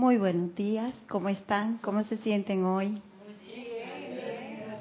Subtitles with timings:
[0.00, 1.76] Muy buenos días, ¿cómo están?
[1.82, 3.02] ¿Cómo se sienten hoy?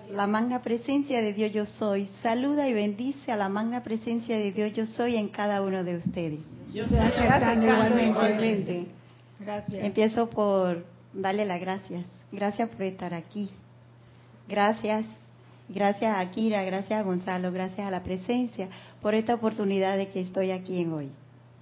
[0.10, 2.10] La magna presencia de Dios yo soy.
[2.24, 5.98] Saluda y bendice a la magna presencia de Dios yo soy en cada uno de
[5.98, 6.40] ustedes.
[6.74, 8.86] Yo estoy aceptando igualmente.
[9.42, 9.84] Gracias.
[9.84, 12.06] Empiezo por darle las gracias.
[12.32, 13.50] Gracias por estar aquí.
[14.48, 15.04] Gracias.
[15.68, 18.70] Gracias a Kira, gracias a Gonzalo, gracias a la presencia
[19.02, 21.10] por esta oportunidad de que estoy aquí en hoy.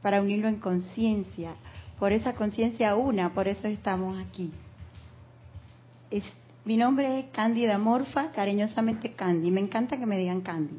[0.03, 1.55] Para unirlo en conciencia.
[1.99, 4.53] Por esa conciencia una, por eso estamos aquí.
[6.63, 9.49] Mi nombre es Cándida Morfa, cariñosamente Candy.
[9.51, 10.77] Me encanta que me digan Candy.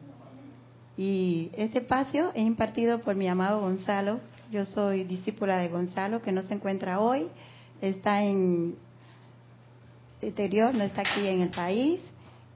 [0.96, 4.20] Y este espacio es impartido por mi amado Gonzalo.
[4.50, 7.28] Yo soy discípula de Gonzalo, que no se encuentra hoy.
[7.80, 8.76] Está en
[10.20, 12.00] exterior, no está aquí en el país.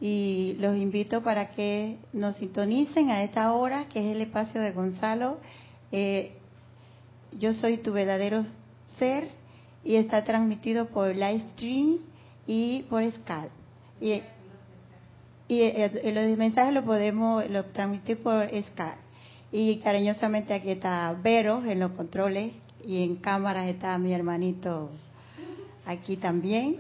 [0.01, 4.73] Y los invito para que nos sintonicen a esta hora, que es el espacio de
[4.73, 5.39] Gonzalo.
[5.91, 6.37] Eh,
[7.39, 8.45] yo soy tu verdadero
[8.99, 9.29] ser
[9.85, 11.99] y está transmitido por live stream
[12.47, 13.51] y por Skype.
[14.01, 14.23] Y,
[15.49, 19.03] y, y los mensajes lo podemos lo transmitir por Skype.
[19.51, 22.53] Y cariñosamente aquí está Vero en los controles
[22.87, 24.91] y en cámaras está mi hermanito
[25.85, 26.79] aquí también.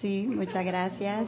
[0.00, 1.26] Sí, muchas gracias.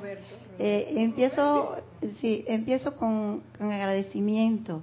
[0.58, 1.76] Eh, empiezo,
[2.20, 4.82] sí, empiezo con, con agradecimiento,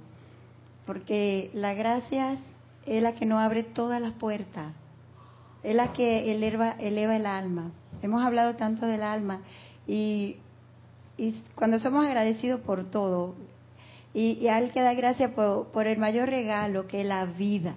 [0.86, 2.38] porque la gracia
[2.86, 4.72] es la que nos abre todas las puertas,
[5.62, 7.70] es la que eleva, eleva el alma.
[8.02, 9.40] Hemos hablado tanto del alma
[9.86, 10.36] y,
[11.16, 13.34] y cuando somos agradecidos por todo,
[14.14, 17.74] y, y que dar gracias por, el mayor regalo que es la vida.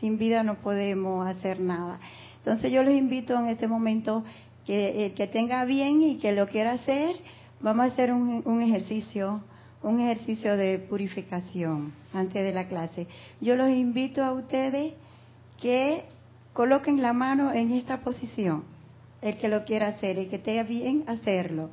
[0.00, 2.00] Sin vida no podemos hacer nada.
[2.38, 4.24] Entonces yo los invito en este momento
[4.66, 7.16] que el que tenga bien y que lo quiera hacer,
[7.60, 9.42] vamos a hacer un, un, ejercicio,
[9.84, 13.06] un ejercicio de purificación antes de la clase.
[13.40, 14.94] Yo los invito a ustedes
[15.60, 16.04] que
[16.52, 18.64] coloquen la mano en esta posición,
[19.22, 21.70] el que lo quiera hacer, el que tenga bien hacerlo.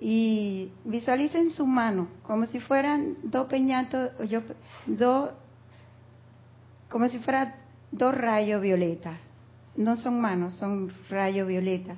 [0.00, 4.40] Y visualicen su mano como si fueran dos peñatos, yo,
[4.86, 5.30] dos,
[6.88, 7.54] como si fueran
[7.92, 9.18] dos rayos violetas
[9.76, 11.96] no son manos, son rayos violeta.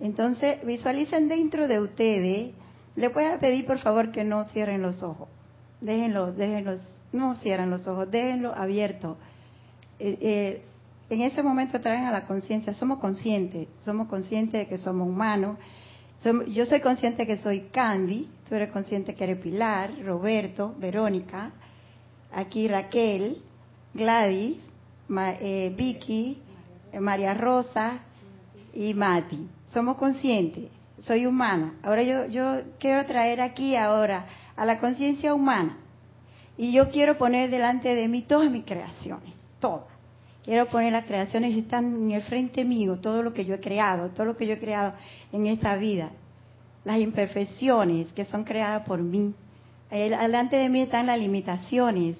[0.00, 2.54] Entonces, visualicen dentro de ustedes.
[2.96, 5.28] Le voy a pedir, por favor, que no cierren los ojos.
[5.80, 6.80] Déjenlo, déjenlos,
[7.12, 9.16] no cierren los ojos, déjenlo abierto.
[9.98, 10.62] Eh, eh,
[11.10, 15.58] en ese momento traen a la conciencia, somos conscientes, somos conscientes de que somos humanos.
[16.48, 21.52] yo soy consciente que soy Candy, tú eres consciente que eres Pilar, Roberto, Verónica,
[22.32, 23.42] aquí Raquel,
[23.92, 24.56] Gladys,
[25.40, 26.38] eh, Vicky,
[26.98, 27.98] María Rosa
[28.72, 29.46] y Mati.
[29.72, 31.74] Somos conscientes, soy humana.
[31.82, 35.78] Ahora yo, yo quiero traer aquí ahora a la conciencia humana
[36.56, 39.94] y yo quiero poner delante de mí todas mis creaciones, todas.
[40.44, 43.60] Quiero poner las creaciones que están en el frente mío, todo lo que yo he
[43.60, 44.92] creado, todo lo que yo he creado
[45.32, 46.10] en esta vida.
[46.84, 49.34] Las imperfecciones que son creadas por mí.
[49.90, 52.18] Delante de mí están las limitaciones,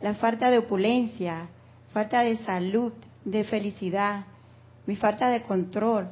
[0.00, 1.48] la falta de opulencia,
[1.92, 2.92] falta de salud,
[3.24, 4.24] de felicidad,
[4.86, 6.08] mi falta de control,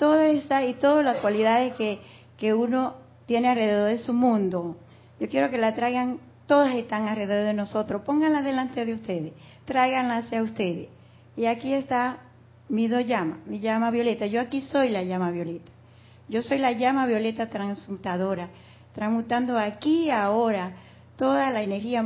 [0.00, 2.00] todo esta y todas las cualidades que,
[2.38, 2.94] que uno
[3.26, 4.78] tiene alrededor de su mundo.
[5.20, 9.34] Yo quiero que la traigan, todas están alrededor de nosotros, pónganla delante de ustedes,
[9.66, 10.88] tráiganla hacia ustedes.
[11.36, 12.20] Y aquí está
[12.70, 13.04] mi dos
[13.44, 14.24] mi llama violeta.
[14.24, 15.70] Yo aquí soy la llama violeta.
[16.30, 18.48] Yo soy la llama violeta transmutadora,
[18.94, 20.72] transmutando aquí y ahora
[21.16, 22.02] toda la energía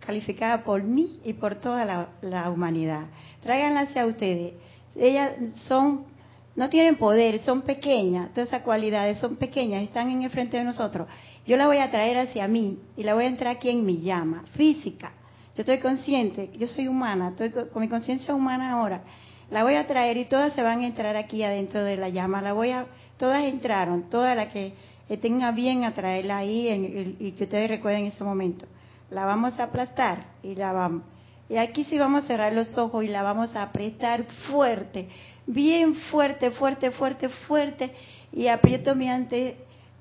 [0.00, 3.06] calificada por mí y por toda la, la humanidad.
[3.44, 4.54] Tráiganla hacia ustedes.
[4.96, 5.30] Ellas
[5.68, 6.06] son,
[6.56, 10.64] no tienen poder, son pequeñas, todas esas cualidades son pequeñas, están en el frente de
[10.64, 11.06] nosotros.
[11.46, 14.00] Yo la voy a traer hacia mí y la voy a entrar aquí en mi
[14.00, 15.12] llama, física.
[15.54, 19.02] Yo estoy consciente, yo soy humana, estoy con mi conciencia humana ahora.
[19.50, 22.42] La voy a traer y todas se van a entrar aquí adentro de la llama.
[22.42, 24.72] La voy a, todas entraron, todas las que
[25.20, 28.66] tenga bien a traerla ahí en, y que ustedes recuerden ese momento.
[29.10, 31.02] La vamos a aplastar y la vamos.
[31.48, 35.08] Y aquí sí vamos a cerrar los ojos y la vamos a apretar fuerte,
[35.46, 37.92] bien fuerte, fuerte, fuerte, fuerte.
[38.32, 39.56] Y aprieto mi, ante,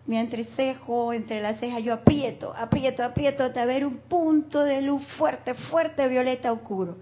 [0.08, 5.06] mi entrecejo, entre las cejas, yo aprieto, aprieto, aprieto hasta ver un punto de luz
[5.18, 6.98] fuerte, fuerte, violeta oscuro.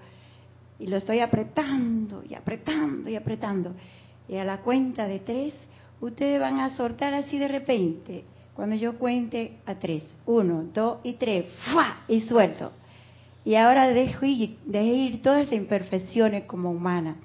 [0.79, 3.73] Y lo estoy apretando y apretando y apretando.
[4.27, 5.53] Y a la cuenta de tres,
[6.01, 10.03] ustedes van a soltar así de repente, cuando yo cuente a tres.
[10.25, 11.45] Uno, dos y tres.
[11.71, 12.03] ¡Fua!
[12.07, 12.71] Y suelto.
[13.45, 17.17] Y ahora dejo ir, ir todas esas imperfecciones como humana.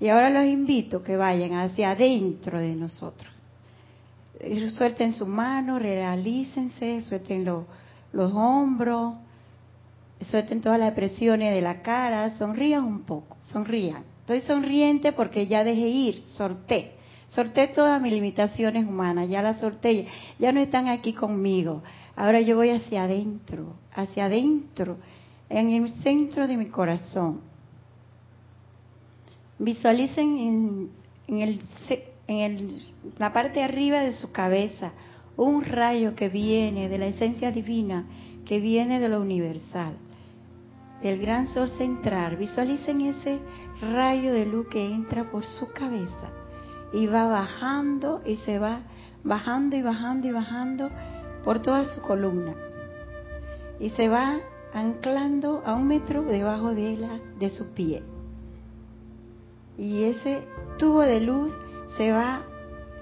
[0.00, 3.30] Y ahora los invito que vayan hacia adentro de nosotros.
[4.74, 9.14] Suelten su mano, realícense, suelten los hombros,
[10.30, 15.64] suelten todas las presiones de la cara, sonrían un poco, sonrían Estoy sonriente porque ya
[15.64, 16.92] dejé ir, sorté.
[17.30, 20.06] Sorté todas mis limitaciones humanas, ya las sorté,
[20.38, 21.82] ya no están aquí conmigo.
[22.14, 24.98] Ahora yo voy hacia adentro, hacia adentro,
[25.48, 27.40] en el centro de mi corazón.
[29.60, 30.90] Visualicen
[31.28, 31.60] en, el,
[32.26, 32.82] en
[33.18, 34.92] la parte de arriba de su cabeza
[35.36, 38.06] un rayo que viene de la esencia divina,
[38.44, 39.96] que viene de lo universal
[41.02, 42.36] el gran sol central.
[42.36, 43.40] Visualicen ese
[43.80, 46.30] rayo de luz que entra por su cabeza
[46.92, 48.80] y va bajando y se va
[49.24, 50.90] bajando y bajando y bajando
[51.44, 52.54] por toda su columna.
[53.78, 54.38] Y se va
[54.72, 58.02] anclando a un metro debajo de, la, de su pie.
[59.76, 60.46] Y ese
[60.78, 61.52] tubo de luz
[61.96, 62.42] se va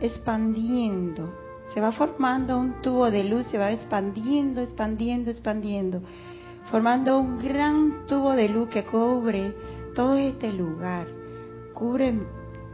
[0.01, 1.33] expandiendo,
[1.75, 6.03] se va formando un tubo de luz, se va expandiendo, expandiendo, expandiendo
[6.71, 9.55] formando un gran tubo de luz que cubre
[9.95, 11.07] todo este lugar,
[11.73, 12.15] cubre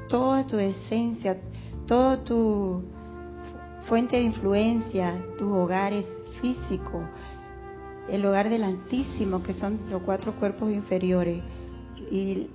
[0.08, 1.36] toda tu esencia,
[1.86, 2.82] todo tu
[3.88, 6.04] fuente de influencia, tus hogares
[6.40, 7.04] físicos,
[8.08, 11.42] el hogar del Altísimo, que son los cuatro cuerpos inferiores,
[12.10, 12.48] y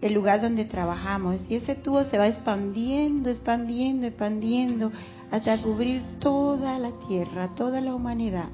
[0.00, 1.46] el lugar donde trabajamos.
[1.48, 4.92] Y ese tubo se va expandiendo, expandiendo, expandiendo,
[5.30, 8.48] hasta cubrir toda la tierra, toda la humanidad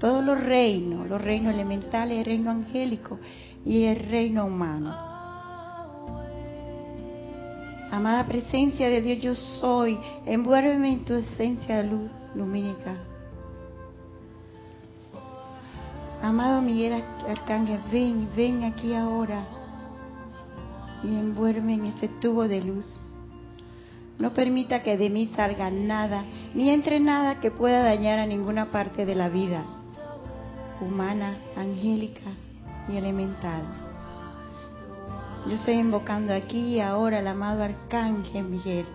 [0.00, 3.18] todos los reinos, los reinos elementales, el reino angélico
[3.64, 4.96] y el reino humano.
[7.92, 12.96] Amada presencia de Dios, yo soy, envuélveme en tu esencia de luz lumínica.
[16.22, 19.44] Amado Miguel Arcángel, ven, ven aquí ahora
[21.02, 22.98] y envuélveme en ese tubo de luz.
[24.18, 26.24] No permita que de mí salga nada,
[26.54, 29.64] ni entre nada que pueda dañar a ninguna parte de la vida
[30.80, 32.30] humana, angélica
[32.88, 33.62] y elemental.
[35.46, 38.86] Yo estoy invocando aquí y ahora al amado Arcángel Miguel.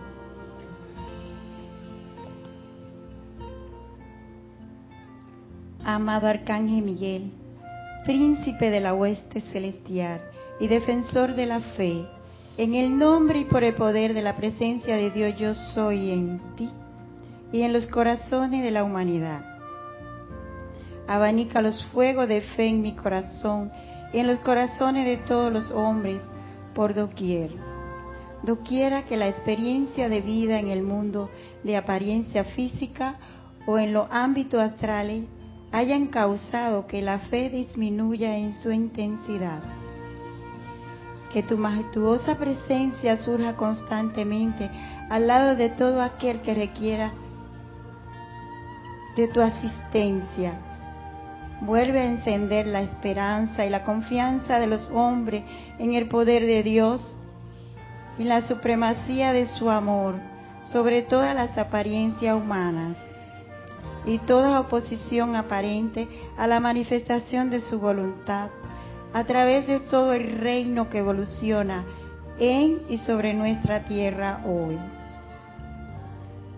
[5.84, 7.32] Amado Arcángel Miguel,
[8.04, 10.20] príncipe de la hueste celestial
[10.60, 12.06] y defensor de la fe,
[12.56, 16.40] en el nombre y por el poder de la presencia de Dios yo soy en
[16.56, 16.70] ti
[17.52, 19.56] y en los corazones de la humanidad
[21.06, 23.70] abanica los fuegos de fe en mi corazón
[24.12, 26.20] y en los corazones de todos los hombres
[26.74, 27.50] por doquier.
[28.42, 31.30] Doquiera que la experiencia de vida en el mundo
[31.64, 33.16] de apariencia física
[33.66, 35.24] o en los ámbitos astrales
[35.72, 39.62] hayan causado que la fe disminuya en su intensidad.
[41.32, 44.70] Que tu majestuosa presencia surja constantemente
[45.10, 47.12] al lado de todo aquel que requiera
[49.16, 50.60] de tu asistencia.
[51.62, 55.42] Vuelve a encender la esperanza y la confianza de los hombres
[55.78, 57.18] en el poder de Dios
[58.18, 60.16] y la supremacía de su amor
[60.70, 62.96] sobre todas las apariencias humanas
[64.04, 68.50] y toda oposición aparente a la manifestación de su voluntad
[69.16, 71.86] a través de todo el reino que evoluciona
[72.38, 74.76] en y sobre nuestra tierra hoy.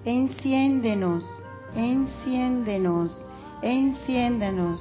[0.04, 1.22] Enciéndenos,
[1.76, 3.24] enciéndenos
[3.62, 4.80] enciéndanos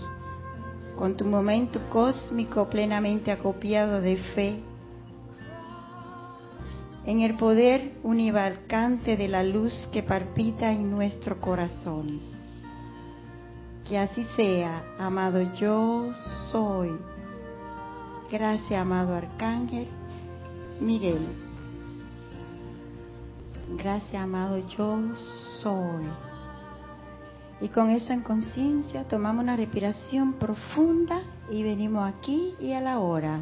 [0.97, 4.63] con tu momento cósmico plenamente acopiado de fe
[7.05, 12.21] en el poder univalcante de la luz que palpita en nuestro corazón.
[13.87, 16.11] Que así sea, amado yo
[16.51, 17.16] soy.
[18.29, 19.87] Gracias, amado Arcángel
[20.81, 21.25] Miguel.
[23.77, 25.15] Gracias, amado yo
[25.61, 26.03] soy.
[27.61, 32.99] Y con eso en conciencia tomamos una respiración profunda y venimos aquí y a la
[32.99, 33.39] hora.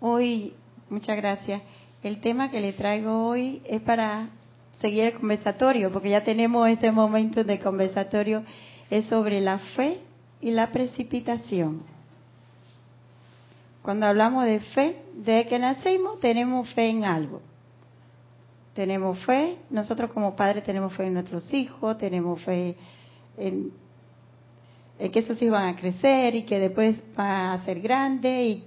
[0.00, 0.54] Hoy,
[0.88, 1.60] muchas gracias.
[2.02, 4.30] El tema que le traigo hoy es para
[4.80, 8.44] seguir el conversatorio, porque ya tenemos ese momento de conversatorio,
[8.88, 10.00] es sobre la fe
[10.40, 11.89] y la precipitación.
[13.82, 17.40] Cuando hablamos de fe, desde que nacimos tenemos fe en algo
[18.74, 22.76] tenemos fe, nosotros como padres tenemos fe en nuestros hijos, tenemos fe
[23.36, 23.72] en,
[24.98, 28.62] que esos hijos van a crecer y que después van a ser grandes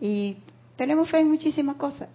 [0.00, 0.36] y,
[0.76, 2.10] tenemos fe en muchísimas cosas.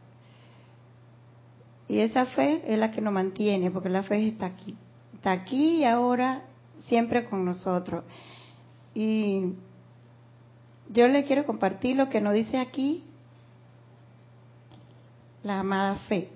[1.87, 4.77] Y esa fe es la que nos mantiene, porque la fe está aquí.
[5.15, 6.43] Está aquí y ahora,
[6.87, 8.03] siempre con nosotros.
[8.93, 9.55] Y
[10.93, 13.03] yo le quiero compartir lo que nos dice aquí
[15.43, 16.29] la amada fe.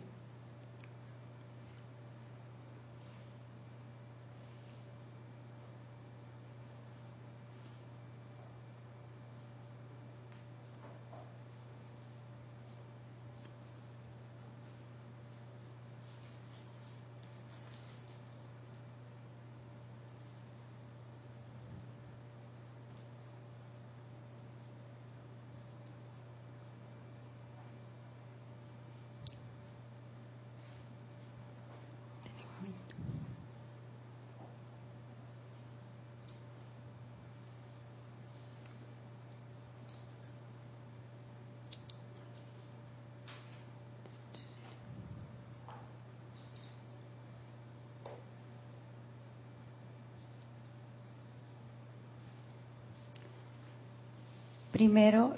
[54.75, 55.33] Primero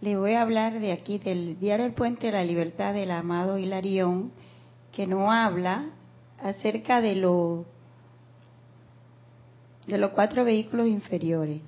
[0.00, 3.58] le voy a hablar de aquí del diario El Puente de la Libertad del amado
[3.58, 4.32] Hilarión,
[4.90, 5.90] que no habla
[6.42, 7.66] acerca de, lo,
[9.86, 11.60] de los cuatro vehículos inferiores.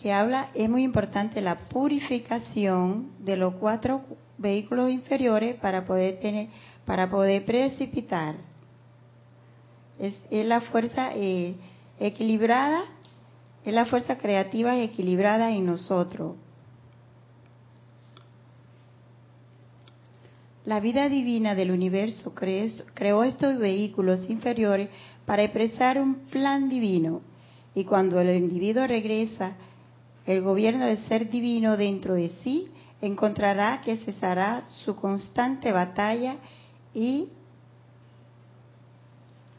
[0.00, 4.02] Que habla, es muy importante la purificación de los cuatro
[4.38, 6.46] vehículos inferiores para poder tener,
[6.84, 8.36] para poder precipitar.
[9.98, 11.56] Es, la fuerza eh,
[11.98, 12.84] equilibrada
[13.64, 16.36] es la fuerza creativa y equilibrada en nosotros.
[20.64, 24.88] La vida divina del universo creó estos vehículos inferiores
[25.26, 27.22] para expresar un plan divino.
[27.74, 29.56] Y cuando el individuo regresa,
[30.26, 32.68] el gobierno del ser divino dentro de sí
[33.00, 36.36] encontrará que cesará su constante batalla
[36.92, 37.28] y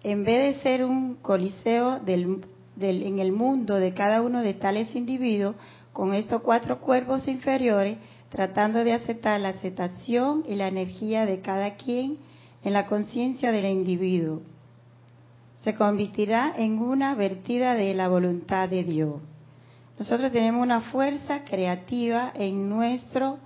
[0.04, 2.46] en vez de ser un coliseo del
[2.80, 5.56] en el mundo de cada uno de tales individuos
[5.94, 7.98] con estos cuatro cuerpos inferiores,
[8.30, 12.18] tratando de aceptar la aceptación y la energía de cada quien
[12.64, 14.42] en la conciencia del individuo.
[15.64, 19.16] Se convertirá en una vertida de la voluntad de Dios.
[20.00, 23.38] Nosotros tenemos una fuerza creativa en nuestros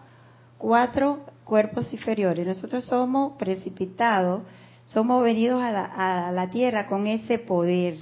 [0.57, 2.47] cuatro cuerpos inferiores.
[2.47, 4.43] Nosotros somos precipitados,
[4.85, 7.97] somos venidos a la, a la tierra con ese poder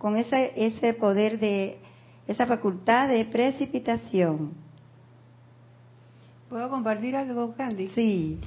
[0.00, 1.76] con ese, ese poder de,
[2.26, 4.52] esa facultad de precipitación.
[6.48, 7.88] ¿Puedo compartir algo, Candy?
[7.94, 8.40] Sí.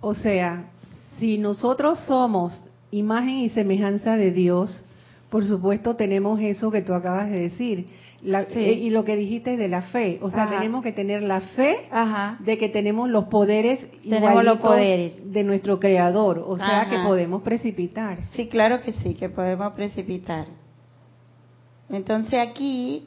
[0.00, 0.70] O sea,
[1.18, 2.62] si nosotros somos
[2.92, 4.84] imagen y semejanza de Dios,
[5.30, 7.88] por supuesto tenemos eso que tú acabas de decir,
[8.26, 11.88] eh, y lo que dijiste de la fe, o sea, tenemos que tener la fe
[12.40, 17.42] de que tenemos los poderes tenemos los poderes de nuestro creador, o sea, que podemos
[17.42, 18.18] precipitar.
[18.34, 20.46] Sí, claro que sí, que podemos precipitar.
[21.88, 23.06] Entonces aquí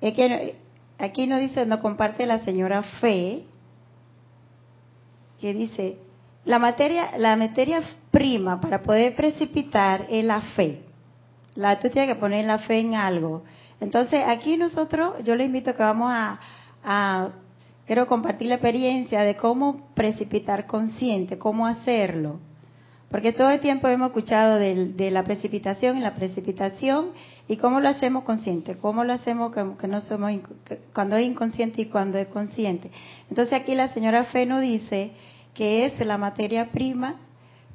[0.00, 0.56] es que
[0.98, 3.44] aquí nos dice, nos comparte la señora fe
[5.40, 5.96] que dice,
[6.44, 7.80] la materia la materia
[8.10, 10.82] prima para poder precipitar es la fe.
[11.54, 13.42] La tú tienes que poner la fe en algo.
[13.80, 17.30] Entonces, aquí nosotros, yo le invito a que vamos a,
[17.86, 22.40] quiero compartir la experiencia de cómo precipitar consciente, cómo hacerlo.
[23.10, 27.12] Porque todo el tiempo hemos escuchado de, la precipitación y la precipitación
[27.46, 30.30] y cómo lo hacemos consciente, cómo lo hacemos que, no somos
[30.92, 32.90] cuando es inconsciente y cuando es consciente.
[33.30, 35.12] Entonces aquí la señora Fe nos dice
[35.54, 37.16] que es la materia prima,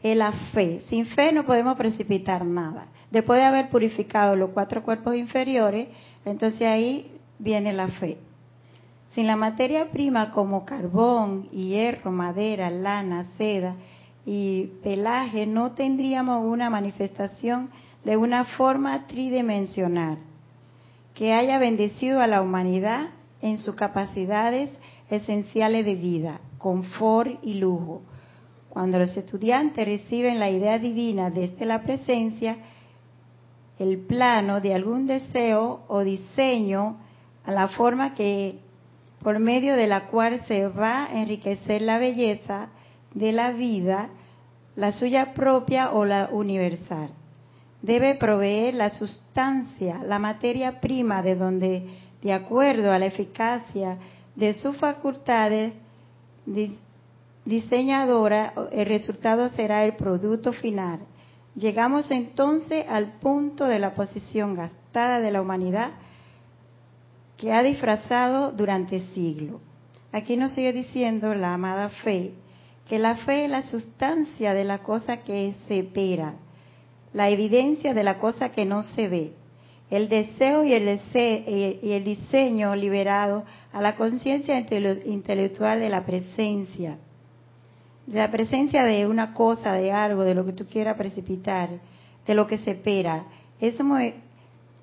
[0.03, 0.83] es la fe.
[0.89, 5.87] Sin fe no podemos precipitar nada después de haber purificado los cuatro cuerpos inferiores,
[6.25, 8.17] entonces ahí viene la fe.
[9.13, 13.75] Sin la materia prima como carbón, hierro, madera, lana, seda
[14.25, 17.69] y pelaje, no tendríamos una manifestación
[18.03, 20.17] de una forma tridimensional
[21.13, 23.09] que haya bendecido a la humanidad
[23.43, 24.71] en sus capacidades
[25.11, 28.01] esenciales de vida, confort y lujo.
[28.73, 32.57] Cuando los estudiantes reciben la idea divina desde la presencia,
[33.77, 36.97] el plano de algún deseo o diseño
[37.43, 38.57] a la forma que
[39.21, 42.69] por medio de la cual se va a enriquecer la belleza
[43.13, 44.09] de la vida,
[44.75, 47.11] la suya propia o la universal.
[47.79, 51.87] Debe proveer la sustancia, la materia prima de donde,
[52.23, 53.99] de acuerdo a la eficacia
[54.35, 55.73] de sus facultades
[57.45, 60.99] diseñadora, el resultado será el producto final.
[61.55, 65.91] Llegamos entonces al punto de la posición gastada de la humanidad
[67.37, 69.61] que ha disfrazado durante siglos.
[70.11, 72.33] Aquí nos sigue diciendo la amada fe
[72.87, 76.35] que la fe es la sustancia de la cosa que se espera,
[77.13, 79.33] la evidencia de la cosa que no se ve,
[79.89, 81.43] el deseo y el, deseo,
[81.81, 84.59] y el diseño liberado a la conciencia
[85.05, 86.97] intelectual de la presencia
[88.07, 91.69] la presencia de una cosa, de algo, de lo que tú quieras precipitar,
[92.25, 93.25] de lo que se espera.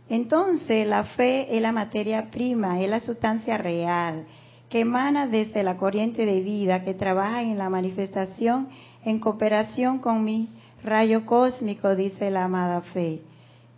[0.08, 4.26] entonces la fe es la materia prima, es la sustancia real,
[4.68, 8.68] que emana desde la corriente de vida, que trabaja en la manifestación
[9.04, 10.48] en cooperación con mi
[10.82, 13.20] rayo cósmico, dice la amada fe,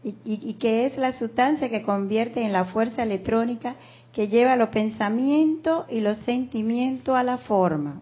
[0.05, 3.77] y, y que es la sustancia que convierte en la fuerza electrónica
[4.13, 8.01] que lleva los pensamientos y los sentimientos a la forma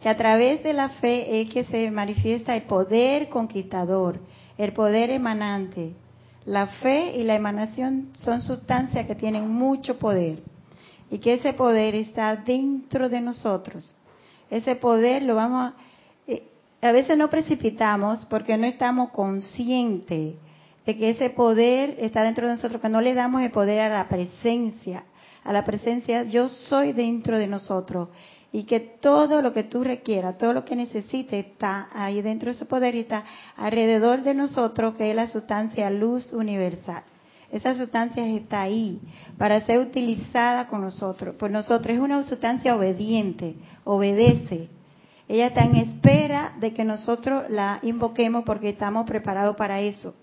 [0.00, 4.20] que a través de la fe es que se manifiesta el poder conquistador,
[4.56, 5.94] el poder emanante.
[6.46, 10.42] La fe y la emanación son sustancias que tienen mucho poder
[11.10, 13.94] y que ese poder está dentro de nosotros.
[14.50, 15.74] Ese poder lo vamos a...
[16.26, 16.48] Eh,
[16.80, 20.50] a veces no precipitamos porque no estamos conscientes de
[20.86, 23.88] de que ese poder está dentro de nosotros, que no le damos el poder a
[23.88, 25.04] la presencia,
[25.44, 28.08] a la presencia yo soy dentro de nosotros
[28.52, 32.56] y que todo lo que tú requieras, todo lo que necesites está ahí dentro de
[32.56, 33.24] ese poder y está
[33.56, 37.04] alrededor de nosotros, que es la sustancia luz universal.
[37.52, 39.00] Esa sustancia está ahí
[39.36, 41.34] para ser utilizada con nosotros.
[41.38, 44.68] Pues nosotros es una sustancia obediente, obedece.
[45.28, 50.14] Ella está en espera de que nosotros la invoquemos porque estamos preparados para eso.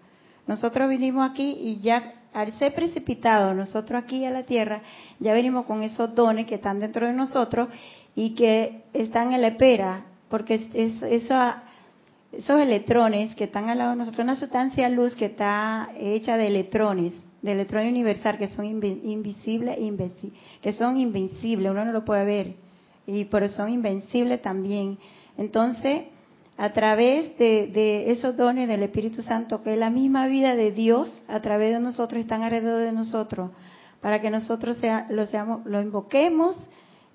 [0.47, 4.81] Nosotros vinimos aquí y ya al ser precipitados nosotros aquí a la tierra,
[5.19, 7.67] ya venimos con esos dones que están dentro de nosotros
[8.17, 13.97] y que están en la espera, porque es, esos electrones que están al lado de
[13.97, 19.77] nosotros, una sustancia luz que está hecha de electrones, de electrones universal que son invisibles,
[20.63, 22.55] que son invencibles, uno no lo puede ver,
[23.05, 24.97] y por son invencibles también.
[25.37, 26.05] Entonces,
[26.57, 31.23] a través de, esos dones del Espíritu Santo, que es la misma vida de Dios,
[31.27, 33.51] a través de nosotros, están alrededor de nosotros,
[34.01, 34.79] para que nosotros
[35.11, 36.57] lo, seamos, lo invoquemos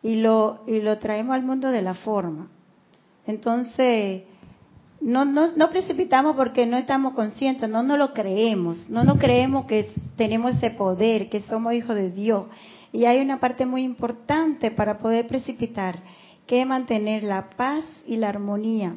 [0.03, 2.49] y lo, y lo traemos al mundo de la forma.
[3.27, 4.25] Entonces,
[5.01, 9.67] no, no, no precipitamos porque no estamos conscientes, no nos lo creemos, no nos creemos
[9.67, 12.47] que tenemos ese poder, que somos hijos de Dios.
[12.93, 16.01] Y hay una parte muy importante para poder precipitar,
[16.47, 18.97] que es mantener la paz y la armonía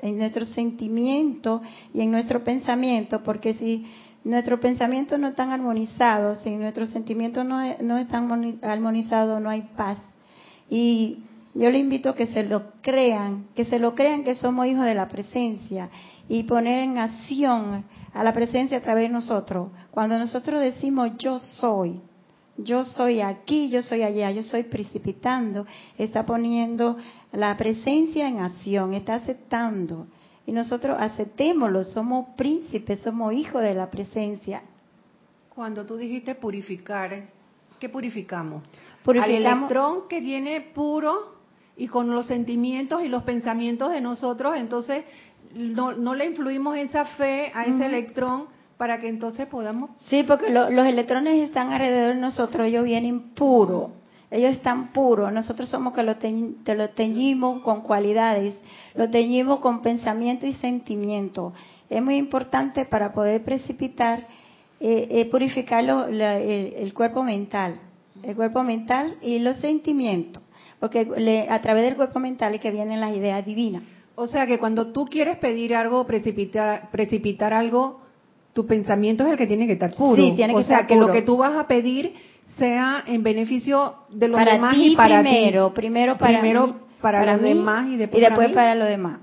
[0.00, 1.60] en nuestro sentimiento
[1.92, 3.86] y en nuestro pensamiento, porque si
[4.24, 9.98] nuestros pensamientos no están armonizados, si nuestros sentimientos no, no están armonizados, no hay paz.
[10.70, 14.66] Y yo le invito a que se lo crean, que se lo crean que somos
[14.66, 15.90] hijos de la presencia
[16.28, 19.70] y poner en acción a la presencia a través de nosotros.
[19.90, 22.00] Cuando nosotros decimos yo soy,
[22.58, 26.96] yo soy aquí, yo soy allá, yo soy precipitando, está poniendo
[27.32, 30.06] la presencia en acción, está aceptando.
[30.44, 34.62] Y nosotros aceptémoslo, somos príncipes, somos hijos de la presencia.
[35.54, 37.28] Cuando tú dijiste purificar,
[37.78, 38.62] ¿qué purificamos?
[39.08, 41.36] Al electrón que viene puro
[41.76, 45.04] y con los sentimientos y los pensamientos de nosotros, entonces
[45.54, 49.90] no, no le influimos esa fe a ese electrón para que entonces podamos...
[50.08, 53.90] Sí, porque los electrones están alrededor de nosotros, ellos vienen puros,
[54.30, 58.54] ellos están puros, nosotros somos que lo, lo teñimos con cualidades,
[58.94, 61.52] lo teñimos con pensamiento y sentimiento.
[61.90, 64.26] Es muy importante para poder precipitar,
[64.80, 67.80] eh, eh purificar el, cuerpo mental,
[68.22, 70.42] el cuerpo mental y los sentimientos,
[70.80, 73.82] porque a través del cuerpo mental es que vienen las ideas divinas.
[74.14, 78.00] O sea que cuando tú quieres pedir algo, precipitar, precipitar algo,
[78.52, 80.20] tu pensamiento es el que tiene que estar puro.
[80.20, 82.14] Sí, tiene que o sea, que lo que tú vas a pedir
[82.58, 87.88] sea en beneficio de los demás y para primero, Primero para primero para, los demás
[87.88, 89.20] y después, para, los demás.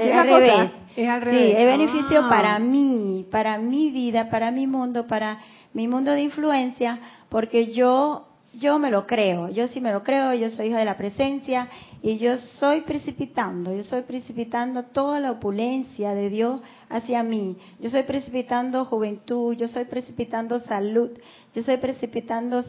[0.00, 0.70] es, al revés.
[0.96, 1.40] Es al revés.
[1.40, 2.28] Sí, es beneficio ah.
[2.28, 5.38] para mí, para mi vida, para mi mundo, para
[5.72, 10.34] mi mundo de influencia, porque yo yo me lo creo, yo sí me lo creo,
[10.34, 11.68] yo soy hija de la presencia
[12.02, 16.60] y yo soy precipitando, yo soy precipitando toda la opulencia de Dios
[16.90, 21.10] hacia mí, yo soy precipitando juventud, yo soy precipitando salud,
[21.54, 22.62] yo soy precipitando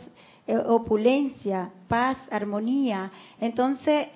[0.47, 3.11] eh, opulencia, paz, armonía.
[3.41, 4.07] Entonces,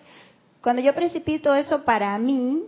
[0.61, 2.63] cuando yo precipito eso para mí,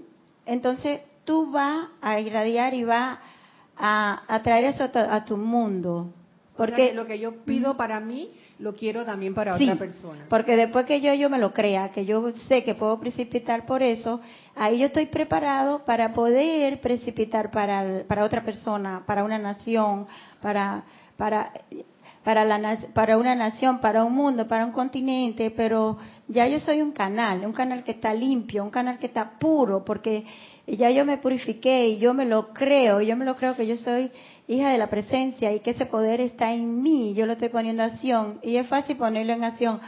[0.46, 3.20] entonces tú vas a irradiar y vas
[3.78, 6.14] a, traer eso a tu, mundo.
[6.58, 8.30] Porque lo que yo pido para mí
[8.60, 10.26] lo quiero también para otra persona.
[10.30, 13.82] Porque después que yo, yo me lo crea, que yo sé que puedo precipitar por
[13.82, 14.20] eso,
[14.56, 20.08] ahí yo estoy preparado para poder precipitar para, para otra persona, para una nación,
[20.42, 20.84] para,
[21.16, 21.54] para,
[22.24, 26.82] para, la, para una nación, para un mundo, para un continente, pero ya yo soy
[26.82, 30.26] un canal, un canal que está limpio, un canal que está puro, porque
[30.78, 33.78] ya yo me purifiqué y yo me lo creo, yo me lo creo que yo
[33.78, 34.12] soy
[34.48, 37.84] hija de la presencia y que ese poder está en mí, yo lo estoy poniendo
[37.84, 39.80] en acción y es fácil ponerlo en acción.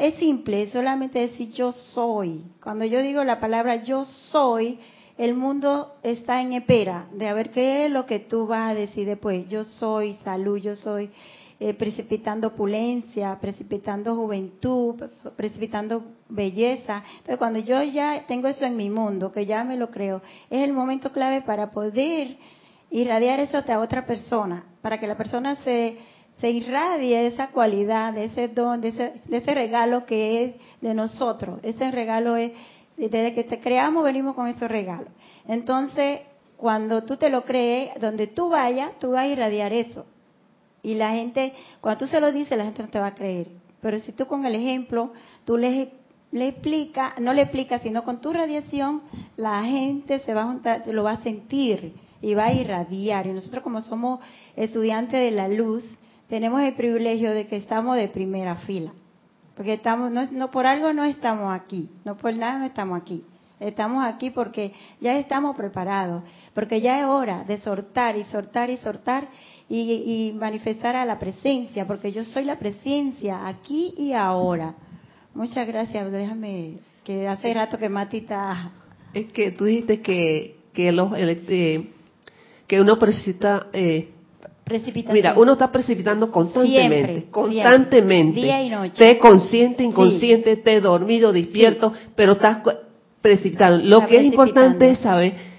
[0.00, 2.42] es simple, solamente decir yo soy.
[2.62, 4.78] Cuando yo digo la palabra yo soy,
[5.18, 8.74] el mundo está en espera de a ver qué es lo que tú vas a
[8.74, 9.48] decir después.
[9.48, 11.10] Yo soy salud, yo soy
[11.62, 14.94] eh, precipitando opulencia, precipitando juventud,
[15.36, 17.04] precipitando belleza.
[17.18, 20.64] Entonces, cuando yo ya tengo eso en mi mundo, que ya me lo creo, es
[20.64, 22.38] el momento clave para poder
[22.90, 25.98] irradiar eso a otra persona, para que la persona se,
[26.40, 30.94] se irradie esa cualidad, de ese don, de ese, de ese regalo que es de
[30.94, 31.60] nosotros.
[31.62, 32.52] Ese regalo es,
[32.96, 35.08] desde que te creamos venimos con ese regalo.
[35.46, 36.20] Entonces,
[36.56, 40.06] cuando tú te lo crees, donde tú vayas, tú vas a irradiar eso.
[40.82, 43.48] Y la gente, cuando tú se lo dices, la gente no te va a creer.
[43.80, 45.12] Pero si tú con el ejemplo,
[45.44, 45.92] tú le,
[46.32, 49.02] le explicas, no le explicas, sino con tu radiación,
[49.36, 51.94] la gente se va a juntar, lo va a sentir.
[52.22, 53.26] y va a irradiar.
[53.26, 54.20] Y nosotros como somos
[54.56, 55.84] estudiantes de la luz,
[56.28, 58.92] tenemos el privilegio de que estamos de primera fila.
[59.56, 63.24] Porque estamos, no, no por algo no estamos aquí, no por nada no estamos aquí.
[63.58, 66.22] Estamos aquí porque ya estamos preparados,
[66.54, 69.28] porque ya es hora de soltar y soltar y soltar
[69.70, 74.74] y, manifestar a la presencia, porque yo soy la presencia aquí y ahora.
[75.34, 76.10] Muchas gracias.
[76.10, 78.72] Déjame que hace rato que Mati está.
[79.14, 81.88] Es que tú dijiste que que los eh,
[82.66, 84.08] que uno precipita eh,
[85.12, 88.40] Mira, uno está precipitando constantemente, constantemente.
[88.40, 88.92] Día y noche.
[88.96, 92.58] Te consciente, inconsciente, te dormido, despierto, pero estás
[93.20, 93.84] precipitando.
[93.84, 95.49] Lo que es importante es saber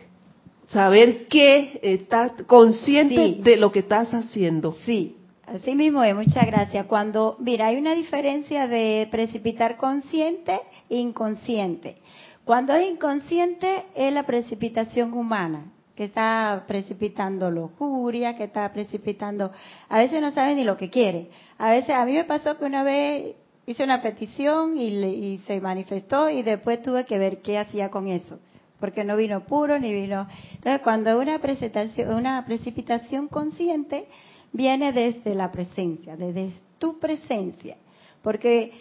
[0.71, 4.73] saber que estás consciente de lo que estás haciendo.
[4.85, 6.85] Sí, así mismo es, muchas gracias.
[6.85, 11.97] Cuando, mira, hay una diferencia de precipitar consciente e inconsciente.
[12.45, 19.51] Cuando es inconsciente es la precipitación humana, que está precipitando lujuria, que está precipitando,
[19.89, 21.29] a veces no sabe ni lo que quiere.
[21.57, 23.35] A veces, a mí me pasó que una vez
[23.67, 28.07] hice una petición y, y se manifestó y después tuve que ver qué hacía con
[28.07, 28.39] eso
[28.81, 30.27] porque no vino puro ni vino.
[30.55, 34.07] Entonces, cuando una presentación, una precipitación consciente
[34.51, 37.77] viene desde la presencia, desde tu presencia,
[38.21, 38.73] porque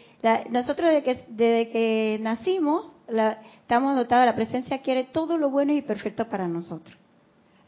[0.51, 2.87] nosotros desde que, desde que nacimos
[3.61, 6.97] estamos dotados, la presencia quiere todo lo bueno y perfecto para nosotros.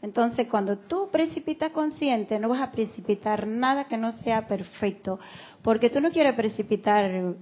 [0.01, 5.17] Entonces, cuando tú precipitas consciente, no vas a precipitar nada que no sea perfecto,
[5.61, 7.35] porque tú no quieres precipitar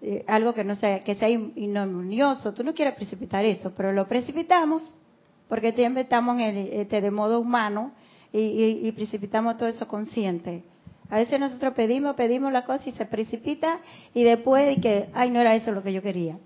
[0.00, 4.06] eh, algo que no sea que sea inarmonioso, tú no quieres precipitar eso, pero lo
[4.06, 4.82] precipitamos
[5.48, 7.92] porque siempre estamos en este, de modo humano
[8.32, 10.62] y, precipitamos todo eso consciente.
[11.08, 13.80] A veces nosotros pedimos, pedimos la cosa y se precipita
[14.12, 16.38] y después de que, ay, no era eso lo que yo quería.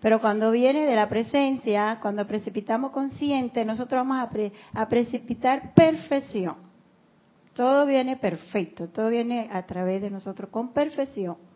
[0.00, 6.56] Pero cuando viene de la presencia, cuando precipitamos consciente, nosotros vamos a, a precipitar perfección.
[7.54, 11.47] Todo viene perfecto, todo viene a través de nosotros con perfección.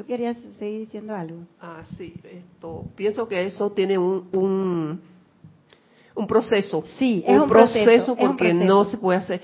[0.00, 1.40] ¿Tú querías seguir diciendo algo?
[1.60, 2.14] Ah, sí.
[2.24, 4.30] Esto, pienso que eso tiene un,
[6.14, 6.82] un, proceso.
[6.98, 9.42] Sí, es un, proceso, porque no se puede hacer.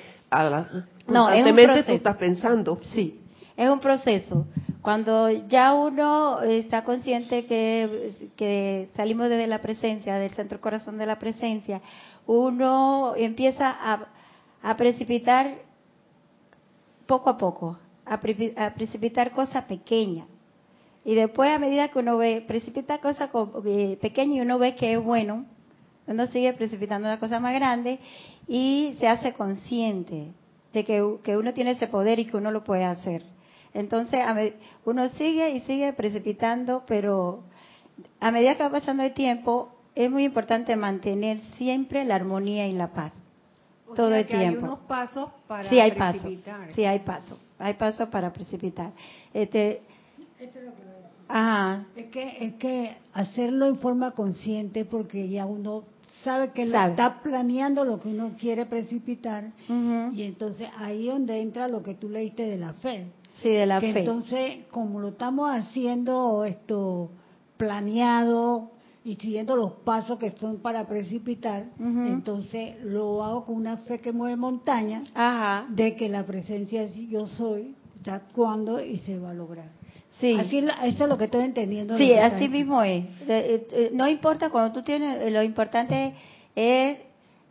[1.06, 1.86] no, es un proceso.
[1.88, 2.80] tú estás pensando.
[2.94, 3.20] Sí,
[3.54, 4.46] es un proceso.
[4.80, 11.04] Cuando ya uno está consciente que, que salimos desde la presencia, del centro corazón de
[11.04, 11.82] la presencia,
[12.26, 14.08] uno empieza a,
[14.62, 15.58] a precipitar
[17.06, 18.18] poco a poco, a,
[18.74, 20.28] precipitar cosas pequeñas.
[21.06, 23.30] Y después, a medida que uno ve, precipita cosas
[23.64, 25.46] eh, pequeñas y uno ve que es bueno,
[26.08, 28.00] uno sigue precipitando una cosa más grande
[28.48, 30.32] y se hace consciente
[30.72, 33.22] de que, uno tiene ese poder y que uno lo puede hacer.
[33.72, 34.20] Entonces,
[34.84, 37.44] uno sigue y sigue precipitando, pero
[38.18, 42.72] a medida que va pasando el tiempo, es muy importante mantener siempre la armonía y
[42.72, 43.12] la paz.
[43.94, 44.58] todo el tiempo.
[44.58, 46.72] Hay unos pasos para sí, hay precipitar.
[46.74, 47.38] sí, hay pasos.
[47.60, 48.90] Hay pasos para precipitar.
[49.32, 49.82] Este,
[50.40, 50.95] Esto es lo que
[51.28, 51.86] Ajá.
[51.96, 55.84] Es que, es que hacerlo en forma consciente porque ya uno
[56.22, 61.68] sabe que está planeando lo que uno quiere precipitar y entonces ahí es donde entra
[61.68, 63.06] lo que tú leíste de la fe.
[63.42, 63.98] Sí, de la fe.
[63.98, 67.10] Entonces, como lo estamos haciendo esto
[67.56, 68.70] planeado
[69.04, 74.12] y siguiendo los pasos que son para precipitar, entonces lo hago con una fe que
[74.12, 75.08] mueve montañas
[75.68, 79.68] de que la presencia de yo soy está actuando y se va a lograr.
[80.20, 80.36] Sí.
[80.38, 81.98] Así, eso es lo que estoy entendiendo.
[81.98, 83.04] Sí, así mismo es.
[83.28, 86.14] Eh, eh, no importa cuando tú tienes, eh, lo importante
[86.54, 86.98] es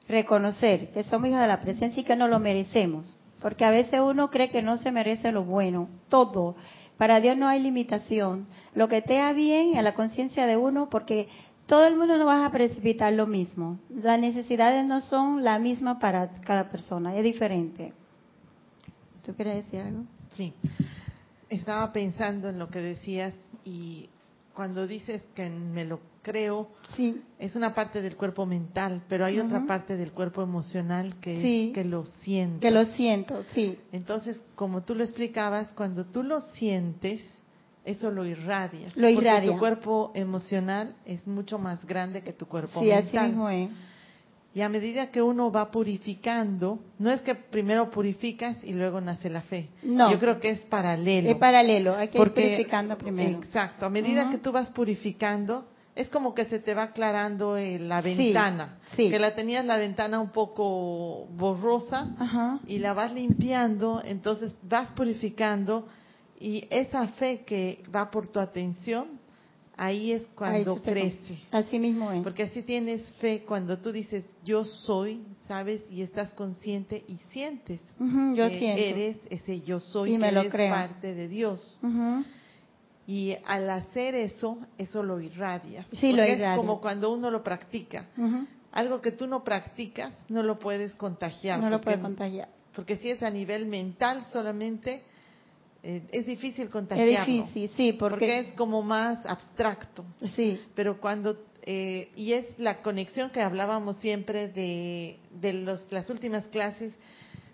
[0.07, 3.17] reconocer que somos hijos de la presencia y que no lo merecemos.
[3.39, 6.55] Porque a veces uno cree que no se merece lo bueno, todo.
[6.97, 8.47] Para Dios no hay limitación.
[8.73, 11.27] Lo que te da bien a la conciencia de uno, porque
[11.67, 13.77] todo el mundo no va a precipitar lo mismo.
[13.89, 17.93] Las necesidades no son la misma para cada persona, es diferente.
[19.23, 20.03] ¿Tú quieres decir algo?
[20.35, 20.53] Sí
[21.55, 24.09] estaba pensando en lo que decías y
[24.53, 27.21] cuando dices que me lo creo, sí.
[27.37, 31.73] es una parte del cuerpo mental, pero hay otra parte del cuerpo emocional que es
[31.73, 32.61] que lo siento.
[32.61, 33.77] Que lo siento, sí.
[33.91, 37.21] Entonces, como tú lo explicabas, cuando tú lo sientes,
[37.83, 38.87] eso lo irradia.
[38.95, 39.41] Lo irradia.
[39.41, 43.07] Porque tu cuerpo emocional es mucho más grande que tu cuerpo mental.
[43.11, 43.69] Sí, así mismo es.
[44.55, 49.29] Y a medida que uno va purificando, no es que primero purificas y luego nace
[49.29, 49.67] la fe.
[49.83, 50.09] No.
[50.09, 51.29] Yo creo que es paralelo.
[51.29, 53.37] Es paralelo, hay que ir purificando primero.
[53.37, 53.85] Exacto.
[53.85, 58.01] A medida que tú vas purificando, es como que se te va aclarando eh, la
[58.01, 58.77] ventana.
[58.95, 64.89] Sí, Que la tenías la ventana un poco borrosa y la vas limpiando, entonces vas
[64.91, 65.85] purificando
[66.39, 69.19] y esa fe que va por tu atención
[69.77, 71.39] ahí es cuando crece.
[71.51, 72.23] Así mismo es.
[72.23, 77.81] Porque así tienes fe cuando tú dices, yo soy, sabes, y estás consciente y sientes.
[77.99, 78.81] yo siento.
[78.81, 80.73] Eres ese yo soy, y me que lo eres creo.
[80.73, 81.79] parte de Dios.
[83.07, 85.85] Y al hacer eso, eso lo irradia.
[85.99, 86.53] Sí, lo irradia.
[86.53, 88.07] Es como cuando uno lo practica.
[88.71, 91.59] Algo que tú no practicas, no lo puedes contagiar.
[91.59, 92.49] No lo puedes contagiar.
[92.75, 95.03] Porque si es a nivel mental solamente,
[96.11, 97.13] es difícil contagiarlo.
[97.13, 98.39] Es difícil, sí, porque...
[98.39, 100.03] es como más abstracto.
[100.35, 100.59] Sí.
[100.73, 106.47] Pero cuando eh, y es la conexión que hablábamos siempre de, de los, las últimas
[106.47, 106.93] clases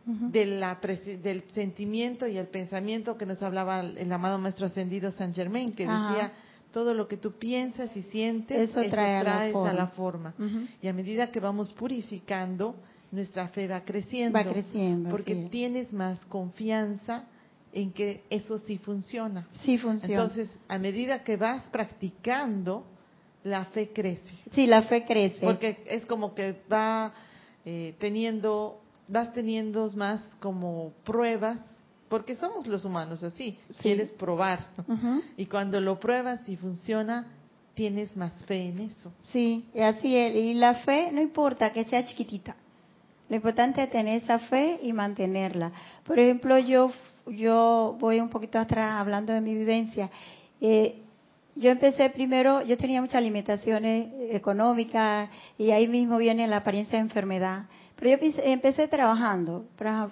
[0.06, 0.80] de la,
[1.22, 5.84] del sentimiento y el pensamiento que nos hablaba el amado maestro ascendido San Germain, que
[5.84, 6.34] decía
[6.74, 10.34] todo lo que tú piensas y sientes, eso, trae traes a la forma.
[10.82, 12.76] Y a medida que vamos purificando,
[13.12, 14.38] nuestra fe va creciendo.
[14.38, 15.10] Va creciendo.
[15.10, 17.26] Porque tienes más confianza
[17.74, 19.48] en que eso sí funciona.
[19.64, 20.24] Sí funciona.
[20.24, 22.86] Entonces, a medida que vas practicando,
[23.44, 24.36] la fe crece.
[24.54, 25.40] Sí, la fe crece.
[25.42, 27.14] Porque es como que va
[27.66, 31.60] eh, teniendo, vas teniendo más como pruebas,
[32.10, 34.68] porque somos los humanos así, quieres probar.
[35.38, 37.26] Y cuando lo pruebas y funciona,
[37.74, 39.14] tienes más fe en eso.
[39.32, 40.36] Sí, así es.
[40.36, 42.56] Y la fe no importa que sea chiquitita.
[43.30, 45.72] Lo importante es tener esa fe y mantenerla.
[46.04, 46.92] Por ejemplo, yo
[47.28, 50.10] yo voy un poquito atrás hablando de mi vivencia.
[50.60, 51.02] Eh,
[51.56, 57.04] yo empecé primero, yo tenía muchas limitaciones económicas y ahí mismo viene la apariencia de
[57.04, 57.66] enfermedad.
[57.98, 59.66] Pero yo empecé trabajando,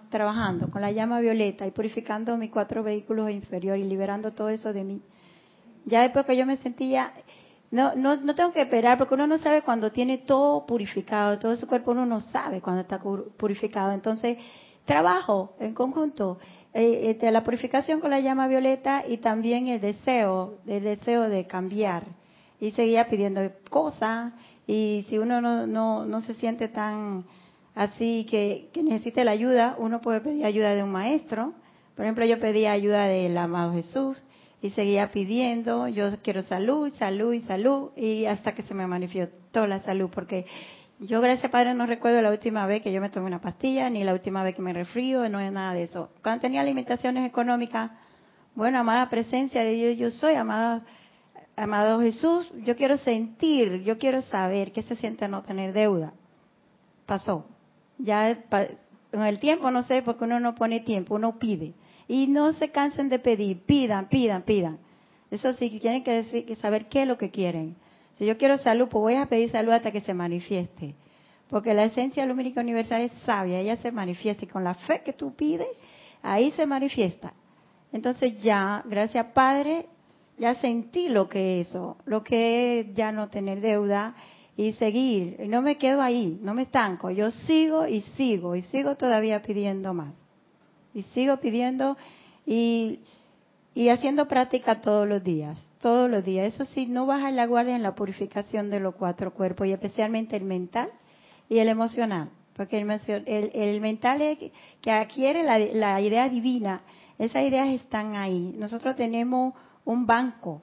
[0.10, 4.74] trabajando con la llama violeta y purificando mis cuatro vehículos inferiores y liberando todo eso
[4.74, 5.02] de mí.
[5.86, 7.14] Ya después que yo me sentía,
[7.72, 11.56] no, no, no tengo que esperar porque uno no sabe cuando tiene todo purificado, todo
[11.56, 13.94] su cuerpo uno no sabe cuando está purificado.
[13.94, 14.38] Entonces,
[14.86, 16.38] trabajo en conjunto
[16.74, 21.48] eh, este, la purificación con la llama violeta y también el deseo, el deseo de
[21.48, 22.04] cambiar.
[22.60, 24.34] Y seguía pidiendo cosas
[24.68, 27.26] y si uno no, no, no se siente tan
[27.74, 31.54] así que, que necesite la ayuda, uno puede pedir ayuda de un maestro.
[31.96, 34.18] Por ejemplo, yo pedía ayuda del amado Jesús
[34.62, 39.66] y seguía pidiendo, yo quiero salud, salud y salud, y hasta que se me manifestó
[39.68, 40.46] la salud, porque
[41.00, 44.04] yo, gracias Padre, no recuerdo la última vez que yo me tomé una pastilla, ni
[44.04, 46.10] la última vez que me resfrío, no es nada de eso.
[46.22, 47.92] Cuando tenía limitaciones económicas,
[48.56, 50.84] bueno, amada presencia de Dios, yo soy, amada,
[51.56, 56.14] amado Jesús, yo quiero sentir, yo quiero saber qué se siente no tener deuda.
[57.06, 57.46] Pasó.
[57.98, 61.74] Ya en el tiempo, no sé, porque uno no pone tiempo, uno pide.
[62.08, 64.80] Y no se cansen de pedir, pidan, pidan, pidan.
[65.32, 67.76] Eso sí, tienen que, decir, saber qué es lo que quieren.
[68.20, 70.94] Si yo quiero salud, pues voy a pedir salud hasta que se manifieste.
[71.48, 75.14] Porque la esencia lumínica universal es sabia, ella se manifiesta y con la fe que
[75.14, 75.70] tú pides,
[76.22, 77.34] ahí se manifiesta.
[77.94, 79.86] Entonces ya, gracias Padre,
[80.38, 84.14] ya sentí lo que es eso, lo que es ya no tener deuda
[84.58, 85.38] y seguir.
[85.40, 89.42] Y no me quedo ahí, no me estanco, yo sigo y sigo y sigo todavía
[89.42, 90.14] pidiendo más.
[90.94, 91.98] Y sigo pidiendo
[92.46, 93.00] y,
[93.74, 96.54] y haciendo práctica todos los días todos los días.
[96.54, 100.36] Eso sí, no baja la guardia en la purificación de los cuatro cuerpos y especialmente
[100.36, 100.90] el mental
[101.48, 102.30] y el emocional.
[102.56, 104.38] Porque el, mental es
[104.82, 106.82] que adquiere la, idea divina.
[107.18, 108.54] Esas ideas están ahí.
[108.58, 109.54] Nosotros tenemos
[109.86, 110.62] un banco,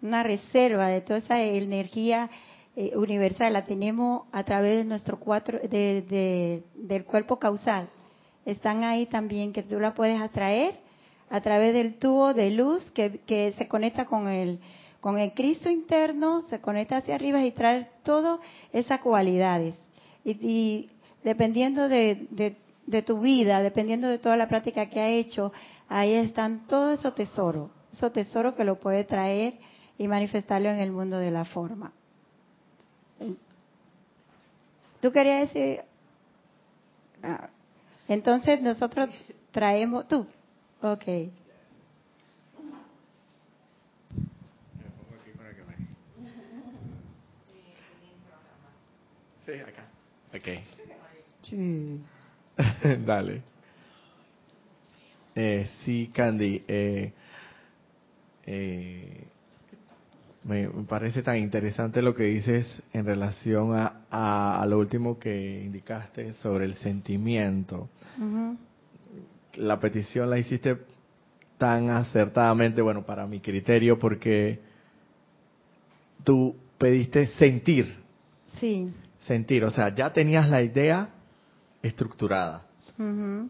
[0.00, 2.30] una reserva de toda esa energía
[2.76, 3.52] eh, universal.
[3.52, 7.90] La tenemos a través de nuestro cuatro, del cuerpo causal.
[8.46, 10.83] Están ahí también que tú la puedes atraer
[11.30, 14.58] a través del tubo de luz que, se conecta con el,
[15.00, 18.40] con el Cristo interno, se conecta hacia arriba y trae todas
[18.72, 19.74] esas cualidades.
[20.24, 20.90] Y,
[21.22, 22.56] dependiendo de,
[22.86, 25.52] de, tu vida, dependiendo de toda la práctica que ha hecho,
[25.88, 29.54] ahí están todos esos tesoros, esos tesoros que lo puede traer
[29.98, 31.92] y manifestarlo en el mundo de la forma.
[35.00, 35.80] ¿Tú querías decir?
[37.22, 37.48] Ah,
[38.08, 39.10] entonces nosotros
[39.50, 40.26] traemos, tú,
[40.84, 41.04] Ok.
[49.46, 49.84] Sí, acá.
[50.34, 50.48] Ok.
[51.48, 52.00] Sí.
[53.06, 53.40] Dale.
[55.34, 56.62] Eh, sí, Candy.
[56.68, 57.12] Eh,
[58.44, 59.26] eh,
[60.44, 66.34] me, parece tan interesante lo que dices en relación a, a, lo último que indicaste
[66.34, 67.88] sobre el sentimiento
[69.56, 70.78] la petición la hiciste
[71.58, 74.60] tan acertadamente, bueno, para mi criterio, porque
[76.24, 77.96] tú pediste sentir.
[78.58, 78.90] Sí.
[79.20, 81.08] Sentir, o sea, ya tenías la idea
[81.82, 82.66] estructurada,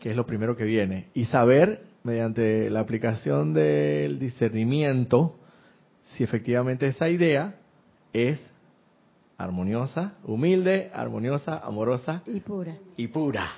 [0.01, 5.37] que es lo primero que viene, y saber, mediante la aplicación del discernimiento,
[6.03, 7.57] si efectivamente esa idea
[8.13, 8.41] es
[9.37, 12.77] armoniosa, humilde, armoniosa, amorosa y pura.
[12.97, 13.51] Y pura.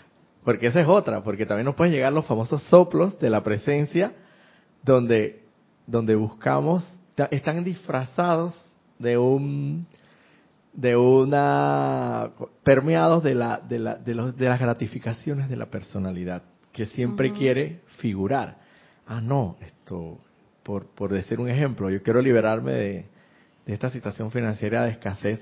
[0.46, 4.12] Porque esa es otra, porque también nos pueden llegar los famosos soplos de la presencia
[4.80, 5.42] donde
[5.88, 6.84] donde buscamos
[7.32, 8.54] están disfrazados
[8.96, 9.88] de un
[10.72, 12.30] de una
[12.62, 17.32] permeados de la de la de, los, de las gratificaciones de la personalidad que siempre
[17.32, 18.58] quiere figurar.
[19.04, 20.20] Ah, no, esto
[20.62, 23.06] por por decir un ejemplo, yo quiero liberarme de,
[23.66, 25.40] de esta situación financiera de escasez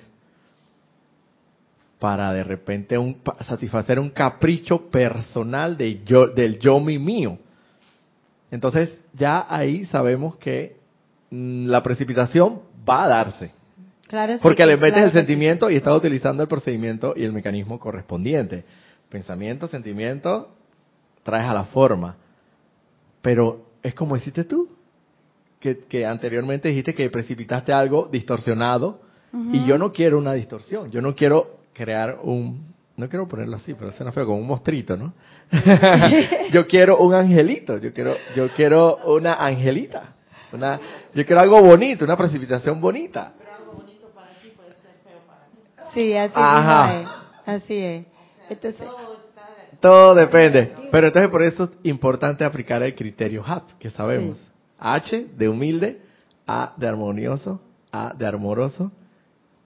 [2.05, 7.39] para de repente un, satisfacer un capricho personal de yo, del yo mi mío.
[8.51, 10.77] Entonces ya ahí sabemos que
[11.31, 13.53] mm, la precipitación va a darse.
[14.07, 18.67] Claro, porque le metes el sentimiento y estás utilizando el procedimiento y el mecanismo correspondiente.
[19.09, 20.51] Pensamiento, sentimiento,
[21.23, 22.19] traes a la forma.
[23.23, 24.69] Pero es como hiciste tú,
[25.59, 29.01] que, que anteriormente dijiste que precipitaste algo distorsionado
[29.33, 33.75] y yo no quiero una distorsión, yo no quiero crear un, no quiero ponerlo así,
[33.75, 35.13] pero suena feo, como un mostrito, ¿no?
[36.53, 40.15] yo quiero un angelito, yo quiero, yo quiero una angelita,
[40.53, 40.81] una,
[41.13, 43.35] yo quiero algo bonito, una precipitación bonita.
[43.37, 45.61] Pero algo bonito para ti puede ser feo para mí.
[45.93, 47.09] Sí, así es,
[47.45, 48.07] así es.
[48.49, 48.87] Entonces,
[49.81, 50.73] todo depende.
[50.91, 54.39] Pero entonces por eso es importante aplicar el criterio HAP, que sabemos.
[54.79, 56.01] H de humilde,
[56.47, 57.61] A de armonioso,
[57.93, 58.93] A de amoroso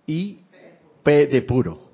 [0.06, 0.40] y
[1.02, 1.87] P de puro.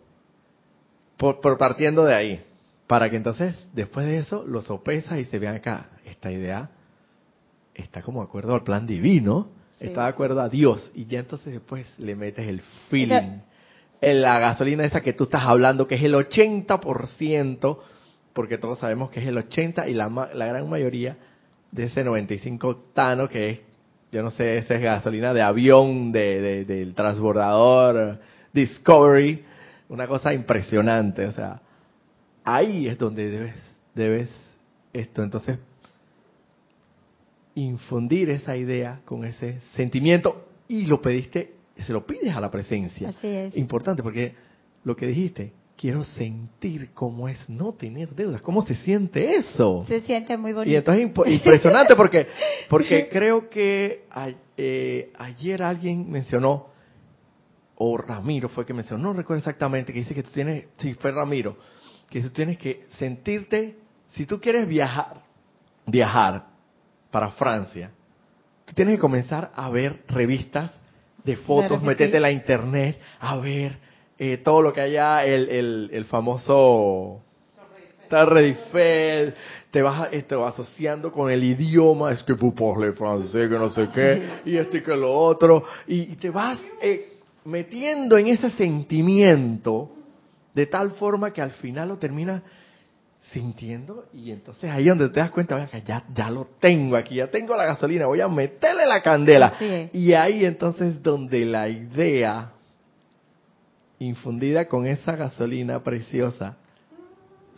[1.17, 2.45] Por, partiendo de ahí.
[2.87, 5.91] Para que entonces, después de eso, lo sopesas y se vean acá.
[6.05, 6.71] Esta idea
[7.75, 9.49] está como de acuerdo al plan divino,
[9.81, 10.91] está de acuerdo a Dios.
[10.95, 13.41] Y ya entonces después le metes el feeling.
[14.01, 17.79] En la gasolina esa que tú estás hablando, que es el 80%,
[18.35, 21.17] porque todos sabemos que es el 80% y la, la gran mayoría
[21.75, 23.61] de ese 95 octano, que es,
[24.13, 28.21] yo no sé, esa es gasolina de avión, de, del transbordador
[28.53, 29.45] Discovery,
[29.95, 31.63] una cosa impresionante, o sea,
[32.43, 33.55] ahí es donde debes,
[33.95, 34.29] debes
[34.93, 35.59] esto, entonces,
[37.55, 43.11] infundir esa idea con ese sentimiento y lo pediste, se lo pides a la presencia.
[43.11, 43.57] Así es.
[43.57, 44.35] Importante porque
[44.83, 49.85] lo que dijiste, quiero sentir cómo es no tener deudas, cómo se siente eso.
[49.87, 50.73] Se siente muy bonito.
[50.73, 52.27] Y entonces impresionante porque
[52.69, 54.07] porque creo que
[54.57, 56.74] eh, ayer alguien mencionó
[57.77, 61.11] o Ramiro fue que mencionó, no recuerdo exactamente, que dice que tú tienes, si fue
[61.11, 61.57] Ramiro,
[62.09, 63.77] que tú tienes que sentirte,
[64.09, 65.23] si tú quieres viajar,
[65.87, 66.47] viajar
[67.11, 67.91] para Francia,
[68.65, 70.73] tú tienes que comenzar a ver revistas
[71.25, 73.79] de fotos, meterte en la internet, a ver
[74.19, 77.23] eh, todo lo que haya, el, el, el famoso
[78.09, 79.35] Torre Eiffel,
[79.71, 83.89] te vas, te vas asociando con el idioma, es que parlez francés, que no sé
[83.93, 87.03] qué, y este y que lo otro, y, te vas eh,
[87.45, 89.91] metiendo en ese sentimiento
[90.55, 92.43] de tal forma que al final lo terminas
[93.33, 97.29] sintiendo y entonces ahí donde te das cuenta, que ya, ya lo tengo aquí, ya
[97.29, 99.55] tengo la gasolina, voy a meterle la candela.
[99.93, 102.53] Y ahí entonces donde la idea
[103.99, 106.57] infundida con esa gasolina preciosa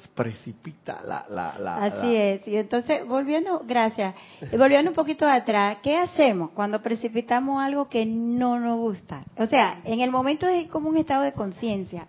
[0.08, 1.26] precipita la...
[1.28, 2.46] la, la Así es.
[2.48, 4.14] Y entonces, volviendo, gracias,
[4.58, 9.24] volviendo un poquito atrás, ¿qué hacemos cuando precipitamos algo que no nos gusta?
[9.38, 12.06] O sea, en el momento es como un estado de conciencia.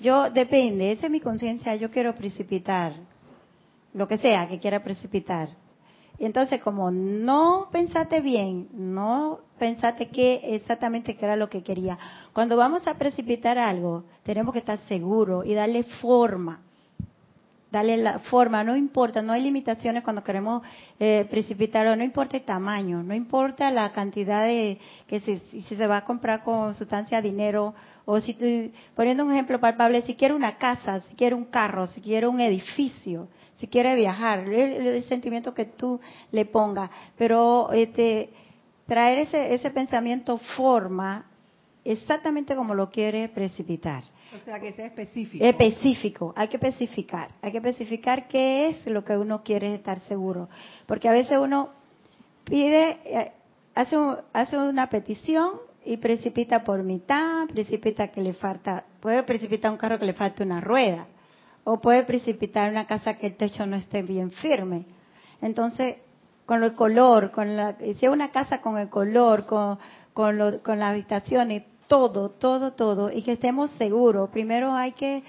[0.00, 2.94] Yo, depende, esa es mi conciencia, yo quiero precipitar,
[3.92, 5.48] lo que sea que quiera precipitar.
[6.18, 11.98] Y entonces, como no pensaste bien, no pensaste qué exactamente qué era lo que quería.
[12.32, 16.60] Cuando vamos a precipitar algo, tenemos que estar seguros y darle forma
[17.74, 20.62] darle la forma, no importa, no hay limitaciones cuando queremos
[21.00, 25.86] eh, precipitarlo, no importa el tamaño, no importa la cantidad de que si, si se
[25.88, 30.56] va a comprar con sustancia dinero o si poniendo un ejemplo palpable, si quiere una
[30.56, 33.26] casa, si quiere un carro, si quiere un edificio,
[33.58, 36.00] si quiere viajar, el, el sentimiento que tú
[36.30, 38.30] le pongas, pero este
[38.86, 41.26] traer ese ese pensamiento forma
[41.84, 44.04] exactamente como lo quiere precipitar.
[44.34, 45.44] O sea, que sea específico.
[45.44, 50.48] Específico, hay que especificar, hay que especificar qué es lo que uno quiere estar seguro.
[50.86, 51.70] Porque a veces uno
[52.44, 53.32] pide, eh,
[53.74, 53.96] hace,
[54.32, 55.52] hace una petición
[55.84, 60.42] y precipita por mitad, precipita que le falta, puede precipitar un carro que le falta
[60.42, 61.06] una rueda,
[61.64, 64.84] o puede precipitar una casa que el techo no esté bien firme.
[65.40, 65.96] Entonces,
[66.46, 69.78] con el color, con la, si es una casa con el color, con,
[70.12, 74.30] con, las habitaciones, todo, todo, todo, y que estemos seguros.
[74.30, 75.22] Primero hay que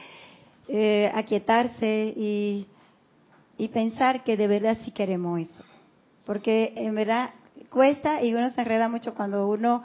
[0.67, 2.67] eh, aquietarse y,
[3.57, 5.63] y pensar que de verdad sí queremos eso.
[6.25, 7.31] Porque en verdad,
[7.69, 9.83] cuesta y uno se enreda mucho cuando uno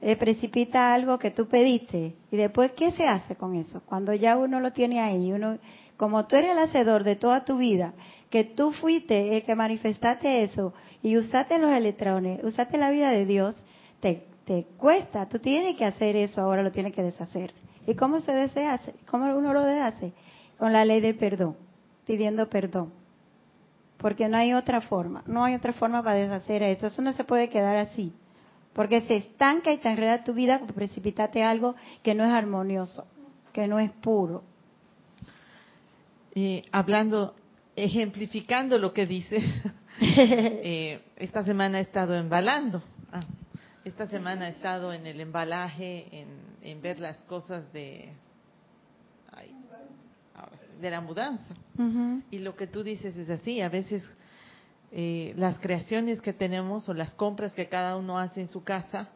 [0.00, 2.14] eh, precipita algo que tú pediste.
[2.30, 3.82] Y después, ¿qué se hace con eso?
[3.84, 5.58] Cuando ya uno lo tiene ahí, uno,
[5.96, 7.94] como tú eres el hacedor de toda tu vida,
[8.30, 13.26] que tú fuiste el que manifestaste eso y usaste los electrones, usaste la vida de
[13.26, 13.56] Dios,
[14.00, 17.52] te, te cuesta, tú tienes que hacer eso, ahora lo tienes que deshacer.
[17.86, 18.94] ¿Y cómo se deshace?
[19.06, 20.14] ¿Cómo uno lo deshace?
[20.58, 21.54] Con la ley de perdón,
[22.06, 22.90] pidiendo perdón.
[23.98, 26.86] Porque no hay otra forma, no hay otra forma para deshacer eso.
[26.86, 28.14] Eso no se puede quedar así.
[28.72, 33.06] Porque se estanca y te enreda tu vida, precipitate algo que no es armonioso,
[33.52, 34.44] que no es puro.
[36.34, 37.34] Eh, hablando,
[37.76, 39.44] ejemplificando lo que dices,
[40.00, 42.82] eh, esta semana he estado embalando.
[43.12, 43.24] Ah,
[43.88, 46.26] esta semana he estado en el embalaje,
[46.62, 48.12] en, ver las cosas de,
[50.80, 51.54] de la mudanza.
[52.30, 54.08] Y lo que tú dices es así, a veces
[54.92, 59.08] eh, las creaciones que tenemos o las compras que cada uno hace en su casa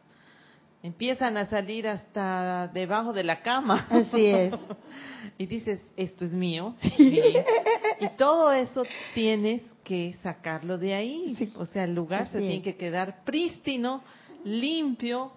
[0.81, 3.87] empiezan a salir hasta debajo de la cama.
[3.89, 4.53] Así es.
[5.37, 6.75] y dices, esto es mío.
[6.97, 11.53] y todo eso tienes que sacarlo de ahí.
[11.55, 14.01] O sea, el lugar se tiene que quedar prístino,
[14.43, 15.31] limpio,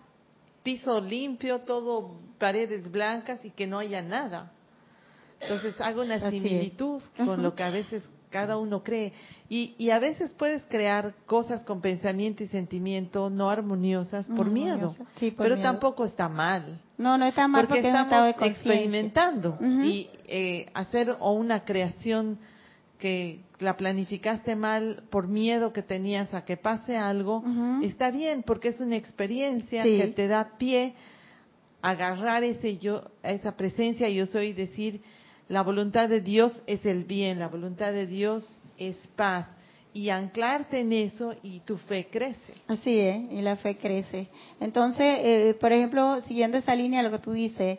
[0.63, 4.53] piso limpio, todo paredes blancas y que no haya nada.
[5.41, 9.13] Entonces hago una similitud con lo que a veces cada uno cree.
[9.49, 14.95] Y, y, a veces puedes crear cosas con pensamiento y sentimiento no armoniosas por miedo.
[15.39, 16.81] pero tampoco está mal.
[16.99, 19.59] No, no está mal porque, estamos experimentando.
[19.61, 22.39] Y eh, hacer o una creación
[22.99, 27.43] que la planificaste mal por miedo que tenías a que pase algo,
[27.83, 30.95] está bien porque es una experiencia que te da pie
[31.83, 35.03] a agarrar ese yo, esa presencia yo soy decir,
[35.49, 39.47] la voluntad de Dios es el bien, la voluntad de Dios es paz.
[39.93, 42.53] Y anclarte en eso y tu fe crece.
[42.67, 44.29] Así es, y la fe crece.
[44.61, 47.79] Entonces, eh, por ejemplo, siguiendo esa línea, lo que tú dices,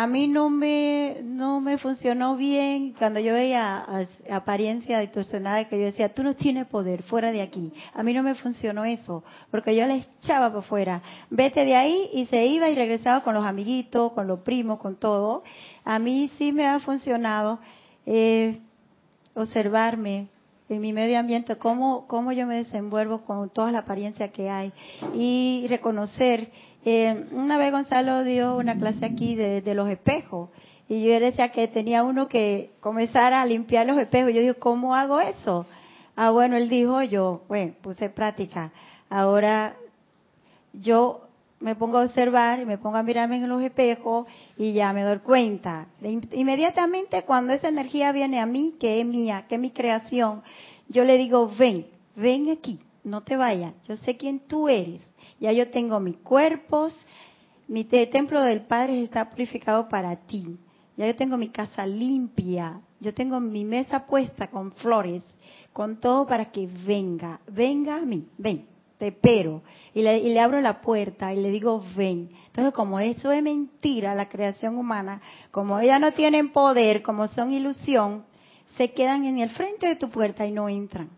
[0.00, 3.84] a mí no me no me funcionó bien cuando yo veía
[4.30, 8.22] apariencia distorsionada que yo decía tú no tienes poder fuera de aquí a mí no
[8.22, 11.02] me funcionó eso porque yo le echaba por fuera.
[11.30, 14.94] Vete de ahí y se iba y regresaba con los amiguitos con los primos con
[14.94, 15.42] todo.
[15.84, 17.58] A mí sí me ha funcionado
[18.06, 18.60] eh,
[19.34, 20.28] observarme
[20.68, 24.72] en mi medio ambiente, cómo, cómo yo me desenvuelvo con toda la apariencia que hay
[25.14, 26.50] y reconocer.
[26.84, 30.50] Eh, una vez Gonzalo dio una clase aquí de, de, los espejos
[30.88, 34.32] y yo decía que tenía uno que comenzar a limpiar los espejos.
[34.32, 35.66] Yo digo, ¿cómo hago eso?
[36.16, 38.72] Ah, bueno, él dijo, yo, bueno, puse práctica.
[39.08, 39.74] Ahora
[40.72, 41.27] yo
[41.60, 45.02] me pongo a observar y me pongo a mirarme en los espejos y ya me
[45.02, 45.88] doy cuenta.
[46.32, 50.42] Inmediatamente cuando esa energía viene a mí, que es mía, que es mi creación,
[50.88, 55.02] yo le digo, ven, ven aquí, no te vayas, yo sé quién tú eres.
[55.40, 56.92] Ya yo tengo mis cuerpos,
[57.66, 60.58] mi templo del Padre está purificado para ti.
[60.96, 65.22] Ya yo tengo mi casa limpia, yo tengo mi mesa puesta con flores,
[65.72, 69.62] con todo para que venga, venga a mí, ven te espero.
[69.94, 72.30] Y le, y le, abro la puerta y le digo, ven.
[72.46, 75.20] Entonces, como eso es mentira, la creación humana,
[75.50, 78.24] como ellas no tienen poder, como son ilusión,
[78.76, 81.08] se quedan en el frente de tu puerta y no entran.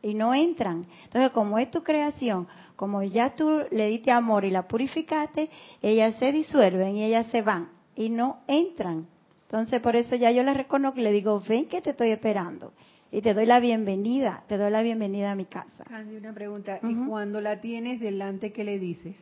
[0.00, 0.86] Y no entran.
[1.04, 5.50] Entonces, como es tu creación, como ya tú le diste amor y la purificaste,
[5.82, 9.06] ellas se disuelven y ellas se van y no entran.
[9.46, 12.72] Entonces, por eso ya yo les reconozco y le digo, ven que te estoy esperando
[13.14, 15.84] y te doy la bienvenida, te doy la bienvenida a mi casa.
[15.84, 19.14] Candy, una pregunta, ¿y cuando la tienes delante, qué le dices?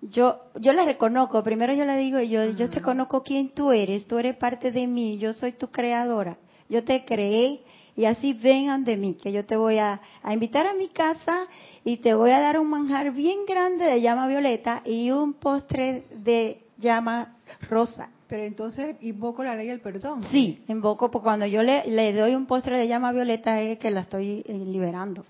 [0.00, 4.06] Yo, yo la reconozco, primero yo le digo, yo, yo te conozco quién tú eres,
[4.06, 7.62] tú eres parte de mí, yo soy tu creadora, yo te creé
[7.96, 11.48] y así vengan de mí, que yo te voy a, a invitar a mi casa
[11.82, 16.04] y te voy a dar un manjar bien grande de llama violeta y un postre
[16.14, 17.35] de llama
[17.68, 18.10] rosa.
[18.28, 20.24] Pero entonces invoco la ley del perdón.
[20.30, 23.90] Sí, invoco, porque cuando yo le, le doy un postre de llama violeta es que
[23.90, 25.24] la estoy eh, liberando.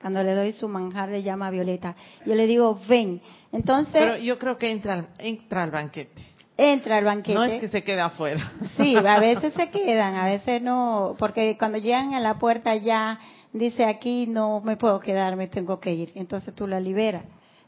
[0.00, 1.96] Cuando le doy su manjar de llama violeta,
[2.26, 3.20] yo le digo, ven.
[3.52, 3.92] Entonces.
[3.92, 6.22] Pero yo creo que entra, entra al banquete.
[6.56, 7.34] Entra al banquete.
[7.34, 8.52] No es que se queda afuera.
[8.76, 13.18] Sí, a veces se quedan, a veces no, porque cuando llegan a la puerta ya
[13.52, 16.12] dice aquí no me puedo quedar, me tengo que ir.
[16.14, 17.24] Entonces tú la liberas.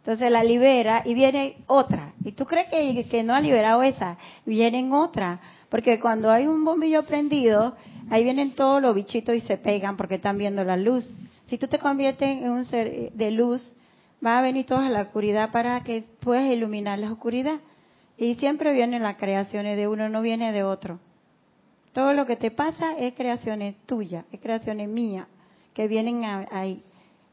[0.07, 2.13] Entonces la libera y viene otra.
[2.25, 4.17] ¿Y tú crees que, no ha liberado esa?
[4.45, 5.41] Vienen otra.
[5.69, 7.75] Porque cuando hay un bombillo prendido,
[8.09, 11.05] ahí vienen todos los bichitos y se pegan porque están viendo la luz.
[11.47, 13.75] Si tú te conviertes en un ser de luz,
[14.25, 17.59] va a venir toda la oscuridad para que puedas iluminar la oscuridad.
[18.17, 21.01] Y siempre vienen las creaciones de uno, no viene de otro.
[21.93, 25.27] Todo lo que te pasa es creaciones tuyas, es creaciones mías,
[25.75, 26.81] que vienen ahí.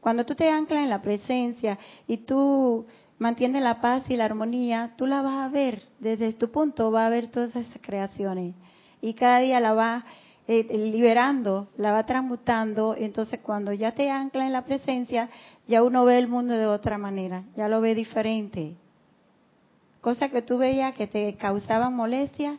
[0.04, 2.84] Cuando tú te anclas en la presencia y tú
[3.18, 7.06] mantienes la paz y la armonía, tú la vas a ver desde tu punto, vas
[7.06, 8.54] a ver todas esas creaciones.
[9.00, 10.04] Y cada día la vas
[10.46, 12.94] eh, liberando, la va transmutando.
[12.94, 15.30] Entonces, cuando ya te ancla en la presencia,
[15.66, 18.74] ya uno ve el mundo de otra manera, ya lo ve diferente.
[20.02, 22.58] Cosas que tú veías que te causaban molestia,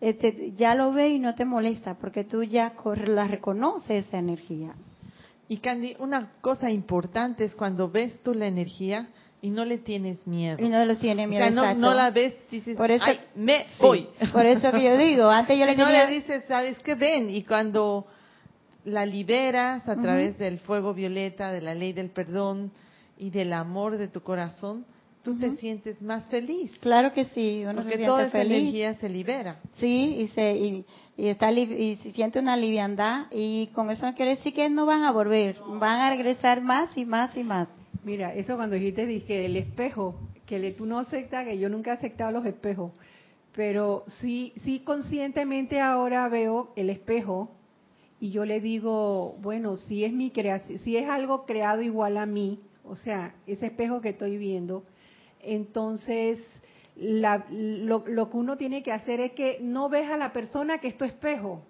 [0.00, 2.74] este, ya lo ve y no te molesta, porque tú ya
[3.06, 4.76] la reconoces esa energía.
[5.48, 9.08] Y Candy, una cosa importante es cuando ves tú la energía
[9.40, 10.56] y no le tienes miedo.
[10.58, 11.46] Y no le tienes miedo.
[11.46, 13.04] O sea, no, la ves dices, por eso,
[13.36, 14.08] me voy.
[14.32, 16.94] Por eso que yo digo, antes yo le y no le dices, ¿sabes qué?
[16.94, 17.30] Ven.
[17.30, 18.06] Y cuando
[18.84, 22.72] la liberas a través del fuego violeta, de la ley del perdón
[23.18, 24.84] y del amor de tu corazón,
[25.26, 26.70] tú te sientes más feliz.
[26.78, 29.58] Claro que sí, uno porque toda esa energía se libera.
[29.80, 30.84] Sí, y se y,
[31.16, 35.02] está y se siente una liviandad y con eso no quiere decir que no van
[35.02, 37.66] a volver, van a regresar más y más y más.
[38.04, 40.14] Mira, eso cuando dijiste dije el espejo,
[40.46, 42.92] que le, tú no aceptas, que yo nunca he aceptado los espejos,
[43.52, 47.50] pero sí sí conscientemente ahora veo el espejo
[48.20, 52.26] y yo le digo, bueno, si es mi creación, si es algo creado igual a
[52.26, 54.84] mí, o sea, ese espejo que estoy viendo,
[55.46, 56.38] entonces,
[56.96, 60.96] lo, que uno tiene que hacer es que no ves a la persona que es
[60.96, 61.62] tu espejo.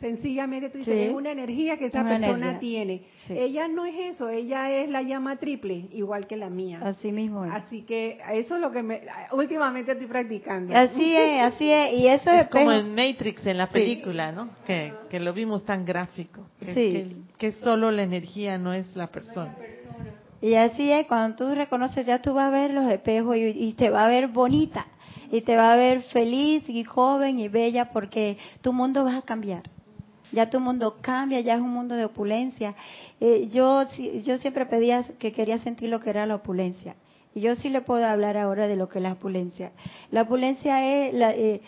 [0.00, 3.04] Sencillamente tú dices, es una energía que esa persona tiene.
[3.28, 6.80] Ella no es eso, ella es la llama triple, igual que la mía.
[6.82, 7.52] Así mismo es.
[7.52, 10.76] Así que eso es lo que me, últimamente estoy practicando.
[10.76, 11.92] Así es, así es.
[11.92, 14.50] Y eso es, como en Matrix, en la película, ¿no?
[14.66, 16.48] Que, que, lo vimos tan gráfico.
[16.58, 17.08] Que, que,
[17.38, 19.56] que solo la energía no es la persona.
[20.42, 23.90] Y así es, cuando tú reconoces, ya tú vas a ver los espejos y, te
[23.90, 24.88] va a ver bonita,
[25.30, 29.22] y te va a ver feliz y joven y bella porque tu mundo va a
[29.22, 29.62] cambiar.
[30.32, 32.74] Ya tu mundo cambia, ya es un mundo de opulencia.
[33.20, 33.84] Eh, yo,
[34.24, 36.96] yo siempre pedía que quería sentir lo que era la opulencia.
[37.34, 39.70] Y yo sí le puedo hablar ahora de lo que es la opulencia.
[40.10, 41.60] La opulencia es eh,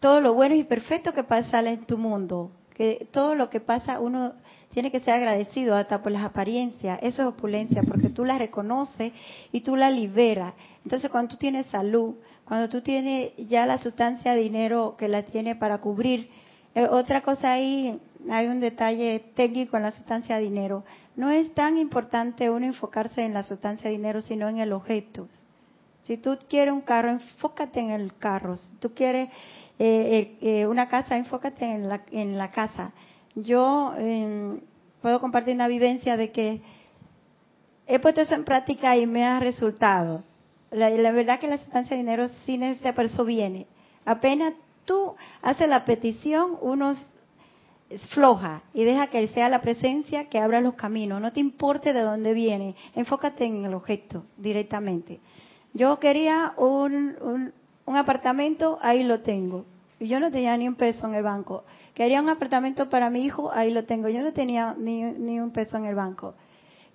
[0.00, 2.50] todo lo bueno y perfecto que pasa en tu mundo.
[2.74, 4.32] Que todo lo que pasa uno
[4.76, 6.98] tiene que ser agradecido hasta por las apariencias.
[7.00, 9.10] Eso es opulencia, porque tú la reconoces
[9.50, 10.52] y tú la liberas.
[10.84, 15.56] Entonces, cuando tú tienes salud, cuando tú tienes ya la sustancia dinero que la tiene
[15.56, 16.28] para cubrir,
[16.74, 17.98] eh, otra cosa ahí,
[18.28, 20.84] hay un detalle técnico en la sustancia dinero.
[21.16, 25.26] No es tan importante uno enfocarse en la sustancia dinero, sino en el objeto.
[26.06, 28.56] Si tú quieres un carro, enfócate en el carro.
[28.56, 29.30] Si tú quieres
[29.78, 32.92] eh, eh, una casa, enfócate en la, en la casa
[33.36, 34.60] yo em,
[35.02, 36.62] puedo compartir una vivencia de que
[37.86, 40.24] he puesto eso en práctica y me ha resultado.
[40.70, 43.66] La, verdad que la sustancia de dinero sí eso viene.
[44.04, 46.94] Apenas tú haces la petición, uno
[48.10, 51.20] floja y deja que sea la presencia que abra los caminos.
[51.20, 55.20] No te importe de dónde viene, enfócate en el objeto directamente.
[55.72, 57.52] Yo quería un,
[57.84, 59.66] un apartamento, ahí lo tengo.
[59.98, 61.64] Y yo no tenía ni un peso en el banco.
[61.94, 64.08] Quería un apartamento para mi hijo, ahí lo tengo.
[64.08, 66.34] Yo no tenía ni, ni un peso en el banco.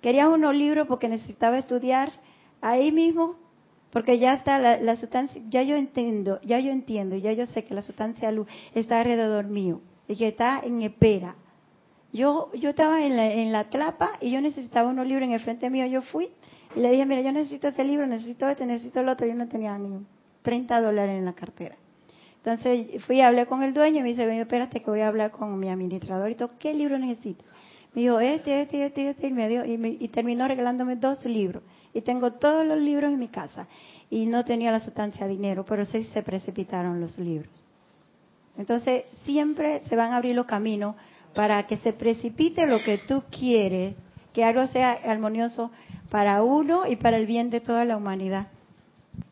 [0.00, 2.12] Quería unos libros porque necesitaba estudiar
[2.60, 3.36] ahí mismo,
[3.90, 7.74] porque ya está la, sustancia, ya yo entiendo, ya yo entiendo, ya yo sé que
[7.74, 11.36] la sustancia luz está alrededor mío y que está en espera.
[12.12, 15.40] Yo, yo estaba en la, en la tlapa y yo necesitaba unos libros en el
[15.40, 15.86] frente mío.
[15.86, 16.30] Yo fui
[16.76, 19.26] y le dije, mira, yo necesito este libro, necesito este, necesito el otro.
[19.26, 20.04] Yo no tenía ni
[20.42, 21.76] 30 dólares en la cartera.
[22.44, 25.30] Entonces fui y hablé con el dueño y me dice, espérate que voy a hablar
[25.30, 27.44] con mi administrador y todo, ¿qué libro necesito?
[27.94, 31.62] Me dijo, este, este, este, este, y, me dio, y, terminó regalándome dos libros.
[31.92, 33.68] Y tengo todos los libros en mi casa.
[34.10, 37.64] Y no tenía la sustancia de dinero, pero sí se precipitaron los libros.
[38.56, 40.96] Entonces, siempre se van a abrir los caminos
[41.34, 43.94] para que se precipite lo que tú quieres,
[44.32, 45.70] que algo sea armonioso
[46.10, 48.48] para uno y para el bien de toda la humanidad.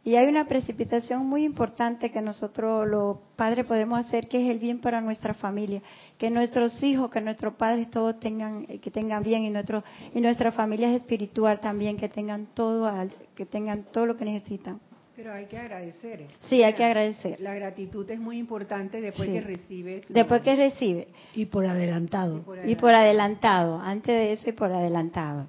[0.03, 4.59] Y hay una precipitación muy importante que nosotros los padres podemos hacer, que es el
[4.59, 5.83] bien para nuestra familia,
[6.19, 10.53] que nuestros hijos, que nuestros padres todos tengan, que tengan bien y nuestro y nuestra
[10.53, 12.91] familia espiritual también, que tengan todo,
[13.35, 14.81] que tengan todo lo que necesitan.
[15.15, 16.27] Pero hay que agradecer.
[16.49, 17.39] Sí, hay que agradecer.
[17.41, 20.03] La gratitud es muy importante después que recibe.
[20.09, 21.09] Después que recibe.
[21.35, 22.39] Y por adelantado.
[22.39, 22.71] Y por adelantado.
[22.71, 23.81] y por adelantado.
[23.81, 25.47] Antes de eso y por adelantado.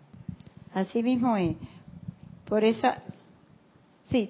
[0.74, 1.56] Así mismo es.
[2.46, 2.92] Por eso
[4.12, 4.30] Sí.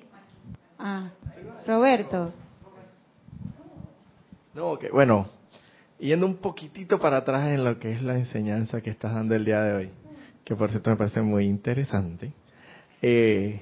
[0.78, 1.10] Ah,
[1.66, 2.32] Roberto.
[4.54, 5.28] No, que bueno,
[6.00, 9.44] yendo un poquitito para atrás en lo que es la enseñanza que estás dando el
[9.44, 9.90] día de hoy,
[10.44, 12.32] que por cierto me parece muy interesante.
[13.02, 13.60] Eh,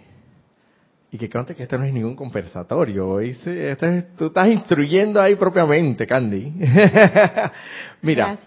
[1.12, 5.36] y que conte que esto no es ningún conversatorio, hoy este tú estás instruyendo ahí
[5.36, 6.54] propiamente, Candy.
[8.02, 8.38] Mira,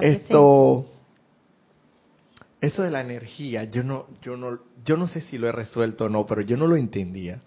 [0.00, 0.93] esto
[2.64, 6.04] eso de la energía, yo no, yo no, yo no sé si lo he resuelto
[6.04, 7.40] o no, pero yo no lo entendía.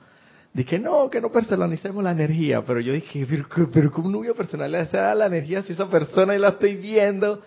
[0.54, 4.30] Dije, no, que no personalicemos la energía, pero yo dije, pero, pero ¿cómo no voy
[4.30, 7.42] a personalizar la energía si esa persona y la estoy viendo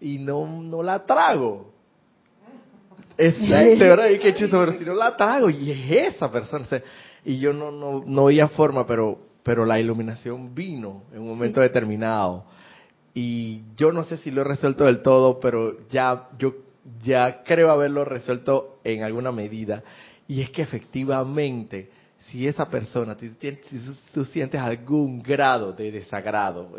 [0.00, 1.72] y no, no la trago?
[3.16, 4.10] Exacto, ¿verdad?
[4.10, 6.66] Y qué chisto, pero si no la trago, y es esa persona.
[7.24, 11.60] y yo no, no, no veía forma, pero, pero la iluminación vino en un momento
[11.60, 12.44] determinado.
[13.14, 16.54] Y yo no sé si lo he resuelto del todo, pero ya, yo
[17.02, 19.82] ya creo haberlo resuelto en alguna medida.
[20.26, 23.30] Y es que efectivamente, si esa persona, si
[24.12, 26.70] tú, sientes algún grado de desagrado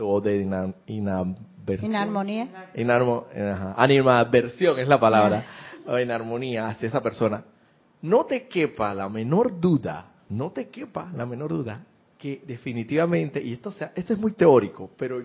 [0.00, 0.42] o de
[1.82, 3.26] inarmonía, inarmo,
[3.76, 5.44] animadversión es la palabra,
[5.86, 7.44] o inarmonía hacia esa persona,
[8.02, 11.84] no te quepa la menor duda, no te quepa la menor duda
[12.18, 15.22] que definitivamente, y esto, sea, esto es muy teórico, pero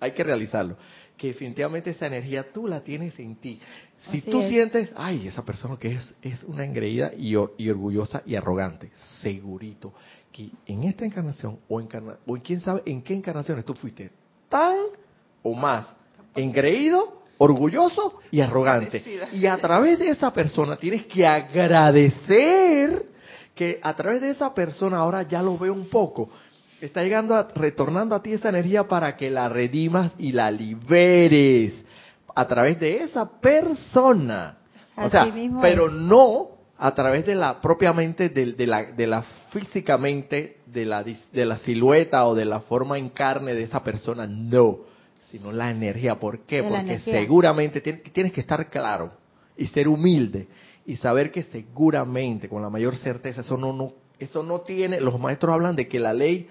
[0.00, 0.76] hay que realizarlo,
[1.16, 3.60] que definitivamente esa energía tú la tienes en ti.
[4.10, 8.90] Si tú sientes, ay, esa persona que es, es una engreída y, orgullosa y arrogante,
[9.20, 9.94] segurito
[10.32, 11.76] que en esta encarnación o,
[12.26, 14.10] o en quién sabe en qué encarnaciones tú fuiste
[14.48, 14.76] tan
[15.42, 15.94] o más
[16.34, 19.02] engreído, orgulloso y arrogante.
[19.32, 23.06] Y a través de esa persona tienes que agradecer
[23.54, 26.30] que a través de esa persona ahora ya lo veo un poco
[26.86, 31.74] está llegando, a, retornando a ti esa energía para que la redimas y la liberes
[32.34, 34.58] a través de esa persona.
[34.96, 40.58] o sea, pero no a través de la propiamente de, de, la, de la físicamente
[40.66, 44.80] de la, de la silueta o de la forma en carne de esa persona, no,
[45.30, 46.16] sino la energía.
[46.16, 46.62] ¿Por qué?
[46.62, 49.12] Porque seguramente tienes que estar claro
[49.56, 50.48] y ser humilde
[50.84, 55.18] y saber que seguramente, con la mayor certeza, eso no, no, eso no tiene, los
[55.18, 56.48] maestros hablan de que la ley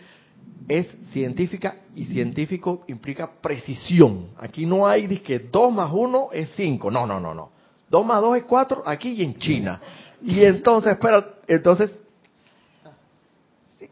[0.67, 4.27] es científica y científico implica precisión.
[4.39, 6.89] Aquí no hay que 2 más 1 es 5.
[6.89, 7.51] No, no, no, no.
[7.89, 9.79] 2 más 2 es 4 aquí y en China.
[10.21, 11.99] Y entonces, espera, entonces,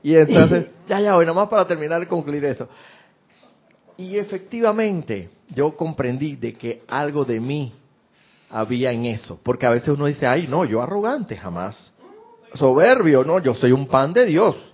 [0.01, 2.67] y entonces, ya, ya voy, nomás para terminar y concluir eso.
[3.97, 7.73] Y efectivamente, yo comprendí de que algo de mí
[8.49, 9.39] había en eso.
[9.43, 11.93] Porque a veces uno dice, ay, no, yo arrogante jamás.
[12.53, 14.70] Soberbio, no, yo soy un pan de Dios.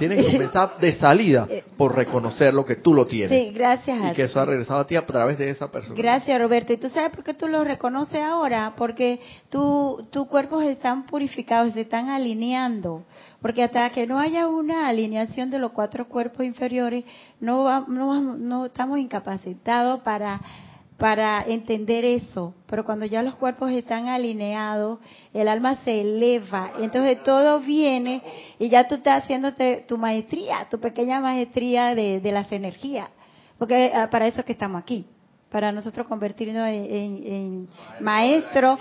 [0.00, 3.30] Tienes que comenzar de salida eh, por reconocer lo que tú lo tienes.
[3.30, 4.12] Sí, gracias.
[4.12, 5.94] Y que eso ha regresado a ti a través de esa persona.
[5.94, 6.72] Gracias, Roberto.
[6.72, 8.72] ¿Y tú sabes por qué tú lo reconoces ahora?
[8.76, 9.20] Porque
[9.50, 13.04] tu, tus cuerpos están purificados, se están alineando.
[13.42, 17.04] Porque hasta que no haya una alineación de los cuatro cuerpos inferiores,
[17.38, 20.40] no, no, no estamos incapacitados para
[21.00, 24.98] para entender eso, pero cuando ya los cuerpos están alineados,
[25.32, 28.22] el alma se eleva, entonces todo viene
[28.58, 33.08] y ya tú estás haciéndote tu maestría, tu pequeña maestría de, las energías,
[33.58, 35.06] porque ah, para eso es que estamos aquí,
[35.50, 37.66] para nosotros convertirnos en,
[38.00, 38.78] maestros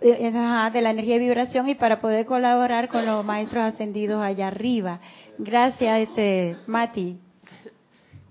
[0.00, 0.32] eh,
[0.72, 5.00] de la energía y vibración y para poder colaborar con los maestros ascendidos allá arriba.
[5.38, 7.27] Gracias, este Mati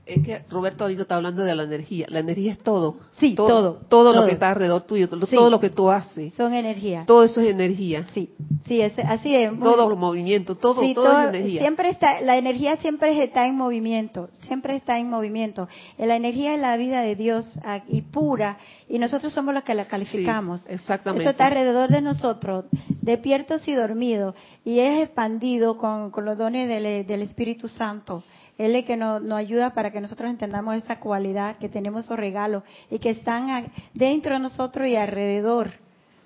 [0.08, 2.08] es que Roberto ahorita está hablando de la energía.
[2.10, 2.96] La energía es todo.
[3.20, 3.82] Sí, todo.
[3.90, 6.34] Todo, lo que está alrededor tuyo, todo, lo que tú haces.
[6.36, 7.04] Son energía.
[7.06, 8.08] Todo eso es energía.
[8.14, 8.32] Sí,
[8.68, 9.60] sí, así es.
[9.60, 11.62] Todo el movimiento, todo, todo, es energía.
[11.62, 15.68] Siempre está, la energía siempre está en movimiento, siempre está en movimiento.
[15.98, 17.46] La energía es la vida de Dios
[17.88, 20.66] y pura, y nosotros somos los que la calificamos.
[20.70, 21.24] exactamente.
[21.24, 22.66] Eso está alrededor de nosotros,
[23.02, 28.24] despiertos y dormidos, y es expandido con, los dones del Espíritu Santo.
[28.58, 32.64] Él es que nos, ayuda para que nosotros entendamos esa cualidad, que tenemos esos regalos
[32.90, 35.74] y que están dentro de nosotros y alrededor.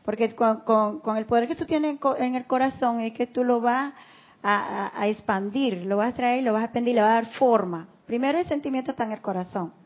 [0.03, 3.93] Porque con, el poder que tú tienes en el corazón es que tú lo vas
[4.41, 7.87] a, expandir, lo vas a traer, lo vas a expandir, le vas a dar forma.
[8.05, 9.80] Primero el sentimiento está en el corazón.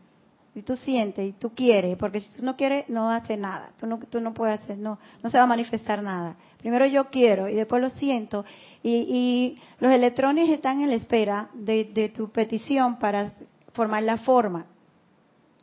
[0.56, 3.72] Y tú sientes y tú quieres, porque si tú no quieres, no hace nada.
[3.78, 6.38] Tú no, tú no puedes hacer, no, no se va a manifestar nada.
[6.60, 8.46] Primero yo quiero y después lo siento.
[8.82, 13.34] Y, los electrones están en la espera de, tu petición para
[13.74, 14.66] formar la forma.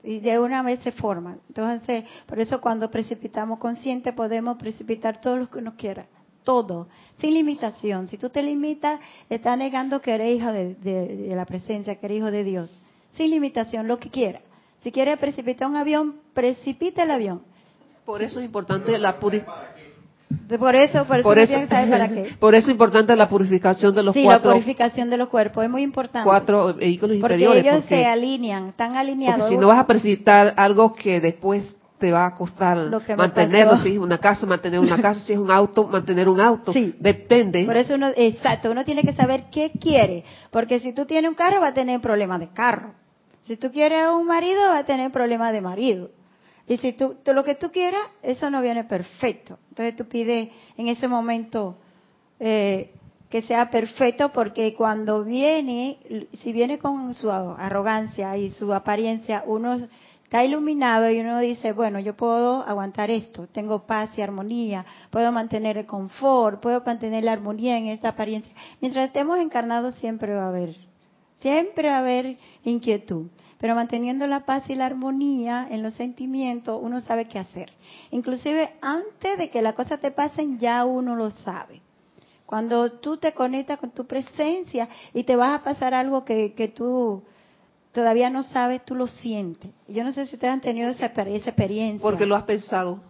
[0.05, 1.39] Y de una vez se forma.
[1.49, 6.07] Entonces, por eso cuando precipitamos consciente podemos precipitar todo lo que uno quiera.
[6.45, 6.89] Todo,
[7.19, 8.09] sin limitación.
[8.09, 12.19] Si tú te limitas, estás negando que eres hijo de, de la presencia, que eres
[12.19, 12.71] hijo de Dios.
[13.17, 14.43] Sin limitación, lo que quieras.
[14.83, 17.43] Si quiere precipitar un avión, precipita el avión.
[18.05, 19.73] Por eso es importante la purificación.
[20.59, 22.35] Por eso, por eso, por eso, para qué.
[22.41, 24.51] Por eso es importante la purificación de los sí, cuatro.
[24.51, 26.27] la purificación de los cuerpos es muy importante.
[26.27, 27.65] Cuatro vehículos porque inferiores.
[27.65, 29.41] Ellos se alinean, están alineados.
[29.41, 31.65] Porque si no vas a precipitar algo que después
[31.99, 32.79] te va a costar
[33.17, 36.73] mantenerlo, si es una casa, mantener una casa, si es un auto, mantener un auto.
[36.73, 36.95] Sí.
[36.99, 37.65] Depende.
[37.65, 40.25] Por eso uno, exacto, uno tiene que saber qué quiere.
[40.51, 42.95] Porque si tú tienes un carro, va a tener problemas de carro.
[43.43, 46.11] Si tú quieres un marido, va a tener problemas de marido.
[46.67, 49.59] Y si tú, lo que tú quieras, eso no viene perfecto.
[49.71, 51.77] Entonces tú pides en ese momento
[52.39, 52.93] eh,
[53.29, 55.99] que sea perfecto porque cuando viene,
[56.43, 59.77] si viene con su arrogancia y su apariencia, uno
[60.33, 65.33] está iluminado y uno dice, bueno, yo puedo aguantar esto, tengo paz y armonía, puedo
[65.33, 68.53] mantener el confort, puedo mantener la armonía en esa apariencia.
[68.81, 70.77] Mientras estemos encarnados siempre va a haber,
[71.43, 73.27] siempre va a haber inquietud
[73.63, 77.73] pero manteniendo la paz y la armonía en los sentimientos, uno sabe qué hacer.
[78.11, 81.81] Inclusive antes de que las cosas te pasen, ya uno lo sabe.
[82.45, 86.67] Cuando tú te conectas con tu presencia y te vas a pasar algo que, que
[86.67, 87.23] tú
[87.93, 89.71] todavía no sabes, tú lo sientes.
[89.87, 92.03] Yo no sé si ustedes han tenido esa, experiencia.
[92.03, 93.01] Porque lo has pensado.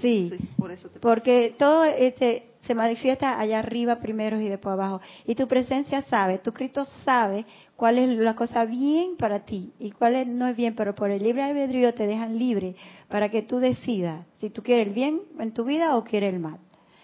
[0.00, 5.00] Sí, por eso porque todo este, se manifiesta allá arriba primero y después abajo.
[5.26, 7.46] Y tu presencia sabe, tu Cristo sabe
[7.76, 11.22] cuál es la cosa bien para ti y cuál no es bien, pero por el
[11.22, 12.76] libre albedrío te dejan libre
[13.08, 16.40] para que tú decidas si tú quieres el bien en tu vida o quieres el
[16.40, 16.58] mal.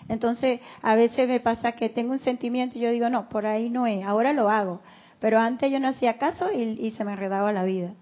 [0.08, 3.70] Entonces, a veces me pasa que tengo un sentimiento y yo digo, no, por ahí
[3.70, 4.80] no es, ahora lo hago.
[5.18, 7.94] Pero antes yo no hacía caso y, y se me enredaba la vida.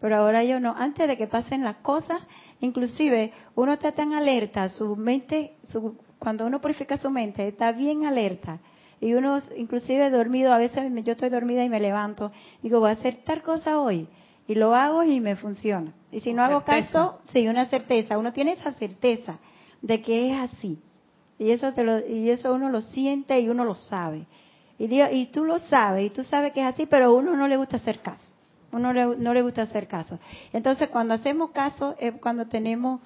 [0.00, 0.74] Pero ahora yo no.
[0.76, 2.20] Antes de que pasen las cosas,
[2.60, 8.04] inclusive uno está tan alerta, su mente, su cuando uno purifica su mente, está bien
[8.04, 8.58] alerta.
[9.00, 12.94] Y uno, inclusive dormido, a veces yo estoy dormida y me levanto, digo, voy a
[12.94, 14.08] hacer tal cosa hoy.
[14.46, 15.92] Y lo hago y me funciona.
[16.10, 18.18] Y si no hago caso, sí, una certeza.
[18.18, 19.38] Uno tiene esa certeza
[19.82, 20.78] de que es así.
[21.38, 24.26] Y eso, te lo, y eso uno lo siente y uno lo sabe.
[24.78, 27.46] Y, y tú lo sabes, y tú sabes que es así, pero a uno no
[27.46, 28.24] le gusta hacer caso.
[28.72, 30.18] Uno no le gusta hacer caso.
[30.52, 33.00] Entonces, cuando hacemos caso es cuando tenemos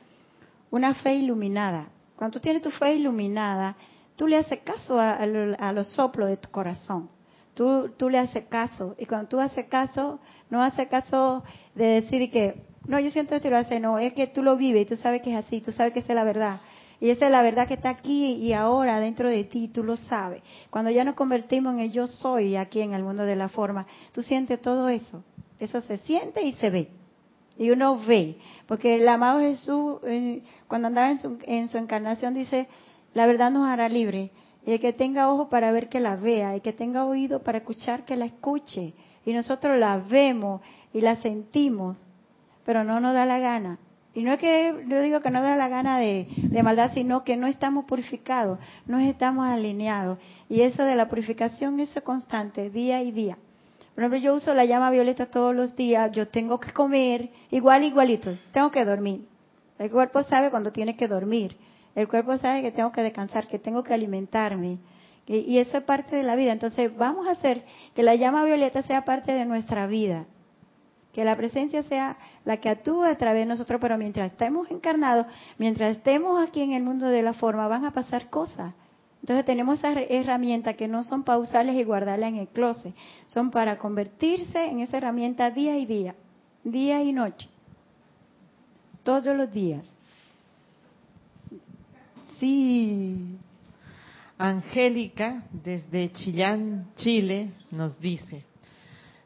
[0.70, 1.88] una fe iluminada.
[2.16, 3.76] Cuando tú tienes tu fe iluminada,
[4.16, 5.24] tú le haces caso a,
[5.72, 7.08] los soplos de tu corazón.
[7.54, 8.94] Tú, tú le haces caso.
[8.98, 11.42] Y cuando tú haces caso, no haces caso
[11.74, 13.80] de decir que, no, yo siento esto y lo hace.
[13.80, 16.00] No, es que tú lo vives y tú sabes que es así, tú sabes que
[16.00, 16.60] esa es la verdad.
[17.00, 19.96] Y esa es la verdad que está aquí y ahora dentro de ti, tú lo
[19.96, 20.40] sabes.
[20.70, 23.86] Cuando ya nos convertimos en el yo soy aquí en el mundo de la forma,
[24.12, 25.24] tú sientes todo eso.
[25.58, 27.01] Eso se siente y se ve.
[27.62, 30.00] Y uno ve, porque el amado Jesús,
[30.66, 32.66] cuando andaba en su, en su encarnación, dice,
[33.14, 34.32] la verdad nos hará libre.
[34.66, 37.58] Y el que tenga ojo para ver que la vea, y que tenga oído para
[37.58, 38.94] escuchar que la escuche.
[39.24, 40.60] Y nosotros la vemos
[40.92, 42.04] y la sentimos,
[42.64, 43.78] pero no nos da la gana.
[44.12, 47.22] Y no es que yo digo que no da la gana de, de, maldad, sino
[47.22, 50.18] que no estamos purificados, no estamos alineados.
[50.48, 53.38] Y eso de la purificación, eso es constante, día y día.
[53.94, 57.84] Por ejemplo, yo uso la llama violeta todos los días, yo tengo que comer igual,
[57.84, 59.28] igualito, tengo que dormir.
[59.78, 61.56] El cuerpo sabe cuando tiene que dormir,
[61.94, 64.78] el cuerpo sabe que tengo que descansar, que tengo que alimentarme.
[65.26, 66.52] Y, eso es parte de la vida.
[66.52, 67.64] Entonces, vamos a hacer
[67.94, 70.26] que la llama violeta sea parte de nuestra vida.
[71.12, 75.26] Que la presencia sea la que actúe a través de nosotros, pero mientras estemos encarnados,
[75.58, 78.74] mientras estemos aquí en el mundo de la forma, van a pasar cosas.
[79.22, 82.92] Entonces tenemos esas herramientas que no son para usarlas y guardarlas en el closet,
[83.26, 86.16] son para convertirse en esa herramienta día y día,
[86.64, 87.48] día y noche,
[89.04, 89.86] todos los días.
[92.40, 93.38] Sí.
[94.38, 98.44] Angélica, desde Chillán, Chile, nos dice,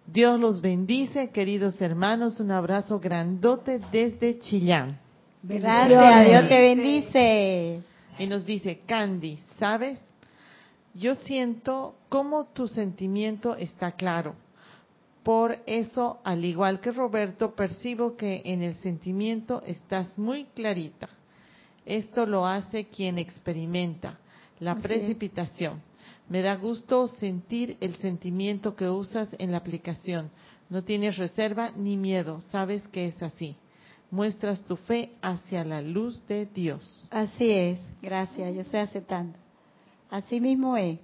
[0.07, 4.99] Dios los bendice, queridos hermanos, un abrazo grandote desde Chillán.
[5.43, 7.83] Gracias, Dios te bendice.
[8.19, 9.99] Y nos dice, Candy, ¿sabes?
[10.95, 14.35] Yo siento cómo tu sentimiento está claro.
[15.23, 21.09] Por eso, al igual que Roberto, percibo que en el sentimiento estás muy clarita.
[21.85, 24.19] Esto lo hace quien experimenta
[24.61, 25.83] la precipitación.
[26.29, 30.31] Me da gusto sentir el sentimiento que usas en la aplicación.
[30.71, 33.57] No tienes reserva ni miedo, sabes que es así
[34.11, 37.09] muestras tu fe hacia la luz de Dios.
[37.11, 39.39] Así es, gracias, yo estoy aceptando.
[40.11, 40.99] Así mismo es.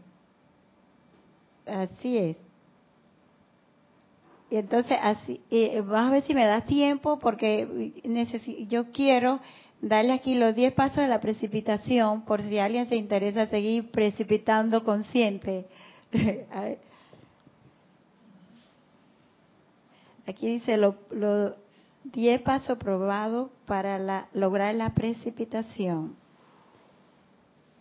[1.66, 2.36] Así es.
[4.50, 5.40] Y entonces, así,
[5.86, 7.94] vamos a ver si me da tiempo, porque
[8.68, 9.40] yo quiero
[9.80, 14.84] darle aquí los 10 pasos de la precipitación, por si alguien se interesa seguir precipitando
[14.84, 15.66] consciente.
[20.26, 21.57] aquí dice lo, lo,
[22.05, 26.16] Diez pasos probados para lograr la precipitación.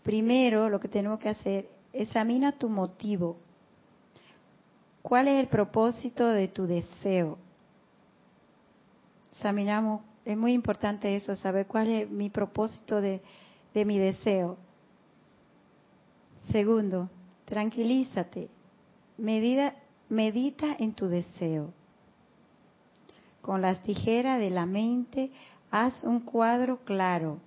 [0.03, 3.37] Primero, lo que tenemos que hacer, examina tu motivo.
[5.01, 7.39] ¿Cuál es el propósito de tu deseo?
[9.33, 13.21] Examinamos, es muy importante eso, saber cuál es mi propósito de,
[13.73, 14.57] de mi deseo.
[16.51, 17.09] Segundo,
[17.45, 18.49] tranquilízate.
[19.17, 19.75] Medida,
[20.09, 21.73] medita en tu deseo
[23.41, 25.31] con las tijeras de la mente
[25.71, 27.39] Haz un cuadro claro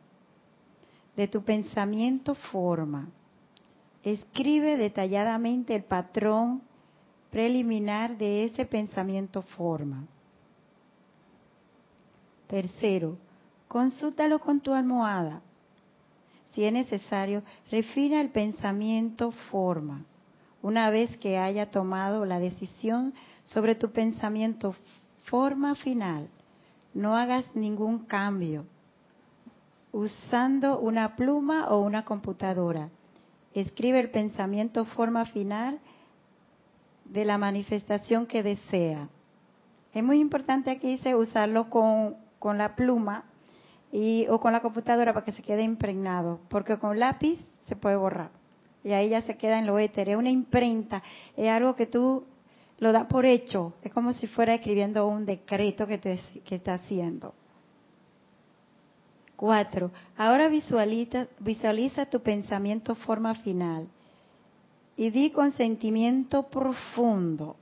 [1.14, 3.10] de tu pensamiento forma.
[4.02, 6.62] Escribe detalladamente el patrón
[7.30, 10.06] preliminar de ese pensamiento forma.
[12.46, 13.18] Tercero,
[13.68, 15.42] consúltalo con tu almohada.
[16.54, 20.04] Si es necesario, refina el pensamiento forma.
[20.62, 23.12] Una vez que haya tomado la decisión
[23.44, 24.74] sobre tu pensamiento
[25.24, 26.28] forma final,
[26.92, 28.66] no hagas ningún cambio
[29.94, 32.90] usando una pluma o una computadora.
[33.54, 35.78] Escribe el pensamiento forma final
[37.04, 39.08] de la manifestación que desea.
[39.92, 43.24] Es muy importante aquí dice usarlo con, con la pluma
[43.92, 47.96] y, o con la computadora para que se quede impregnado, porque con lápiz se puede
[47.96, 48.30] borrar.
[48.82, 50.08] Y ahí ya se queda en lo éter.
[50.08, 51.02] Es una imprenta,
[51.36, 52.24] es algo que tú
[52.84, 53.72] lo das por hecho.
[53.82, 57.32] Es como si fuera escribiendo un decreto que, te, que está haciendo.
[59.36, 59.90] Cuatro.
[60.18, 63.88] Ahora visualiza, visualiza tu pensamiento forma final
[64.98, 67.56] y di con sentimiento profundo.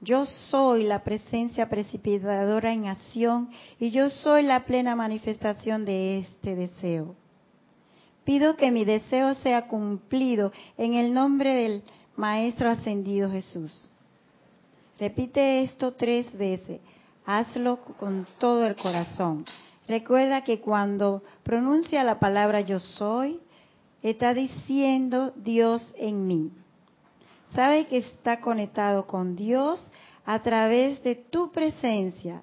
[0.00, 6.56] Yo soy la presencia precipitadora en acción y yo soy la plena manifestación de este
[6.56, 7.14] deseo.
[8.24, 11.82] Pido que mi deseo sea cumplido en el nombre del
[12.16, 13.88] Maestro Ascendido Jesús.
[14.98, 16.80] Repite esto tres veces.
[17.26, 19.44] Hazlo con todo el corazón.
[19.88, 23.40] Recuerda que cuando pronuncia la palabra yo soy,
[24.02, 26.52] está diciendo Dios en mí.
[27.54, 29.80] Sabe que está conectado con Dios
[30.24, 32.42] a través de tu presencia.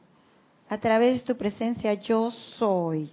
[0.69, 3.11] A través de tu presencia yo soy.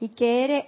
[0.00, 0.64] Y que eres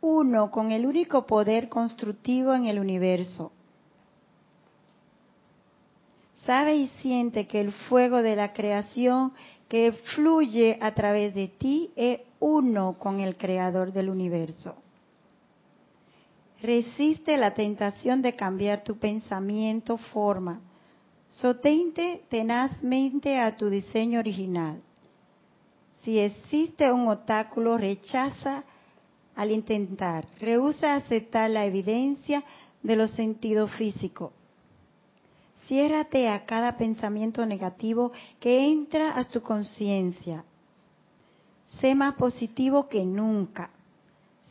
[0.00, 3.52] uno con el único poder constructivo en el universo.
[6.44, 9.32] Sabe y siente que el fuego de la creación
[9.68, 14.76] que fluye a través de ti es uno con el creador del universo.
[16.62, 20.60] Resiste la tentación de cambiar tu pensamiento, forma.
[21.30, 24.80] Sotente tenazmente a tu diseño original.
[26.02, 28.64] Si existe un obstáculo, rechaza
[29.38, 30.26] al intentar.
[30.40, 32.42] Rehúsa aceptar la evidencia
[32.82, 34.32] de los sentidos físicos.
[35.68, 38.10] Ciérrate a cada pensamiento negativo
[38.40, 40.44] que entra a tu conciencia.
[41.80, 43.70] Sé más positivo que nunca.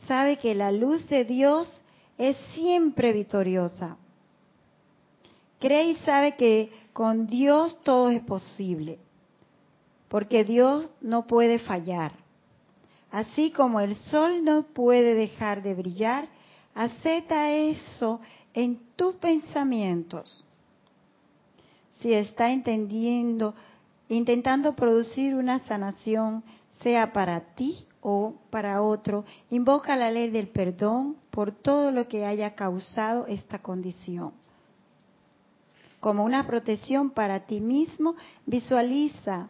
[0.06, 1.68] Sabe que la luz de Dios
[2.16, 3.98] es siempre victoriosa.
[5.58, 8.98] Cree y sabe que con Dios todo es posible,
[10.08, 12.27] porque Dios no puede fallar.
[13.10, 16.28] Así como el sol no puede dejar de brillar,
[16.74, 18.20] acepta eso
[18.52, 20.44] en tus pensamientos.
[22.00, 23.54] Si está entendiendo,
[24.08, 26.44] intentando producir una sanación,
[26.82, 32.24] sea para ti o para otro, invoca la ley del perdón por todo lo que
[32.24, 34.32] haya causado esta condición.
[35.98, 38.14] Como una protección para ti mismo,
[38.46, 39.48] visualiza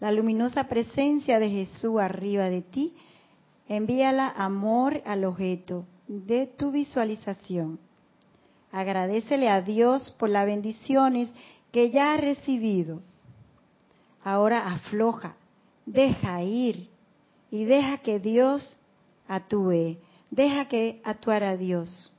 [0.00, 2.94] la luminosa presencia de Jesús arriba de ti,
[3.68, 7.78] envíala amor al objeto de tu visualización.
[8.70, 11.28] Agradecele a Dios por las bendiciones
[11.72, 13.00] que ya ha recibido.
[14.22, 15.36] Ahora afloja,
[15.86, 16.88] deja ir
[17.50, 18.78] y deja que Dios
[19.26, 19.98] actúe,
[20.30, 22.12] deja que actuara Dios.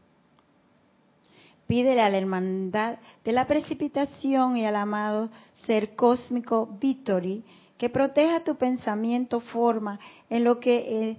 [1.67, 5.29] Pídele a la hermandad de la precipitación y al amado
[5.67, 7.43] ser cósmico Victory
[7.79, 9.99] que proteja tu pensamiento forma
[10.29, 11.17] en lo que eh,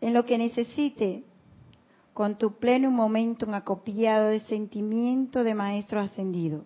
[0.00, 1.24] en lo que necesite
[2.14, 6.64] con tu pleno momento acopiado de sentimiento de maestro ascendido,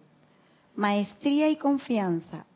[0.77, 2.47] maestría y confianza.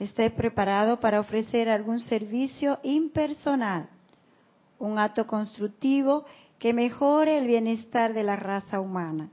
[0.00, 3.88] Estés preparado para ofrecer algún servicio impersonal,
[4.78, 6.24] un acto constructivo
[6.58, 9.30] que mejore el bienestar de la raza humana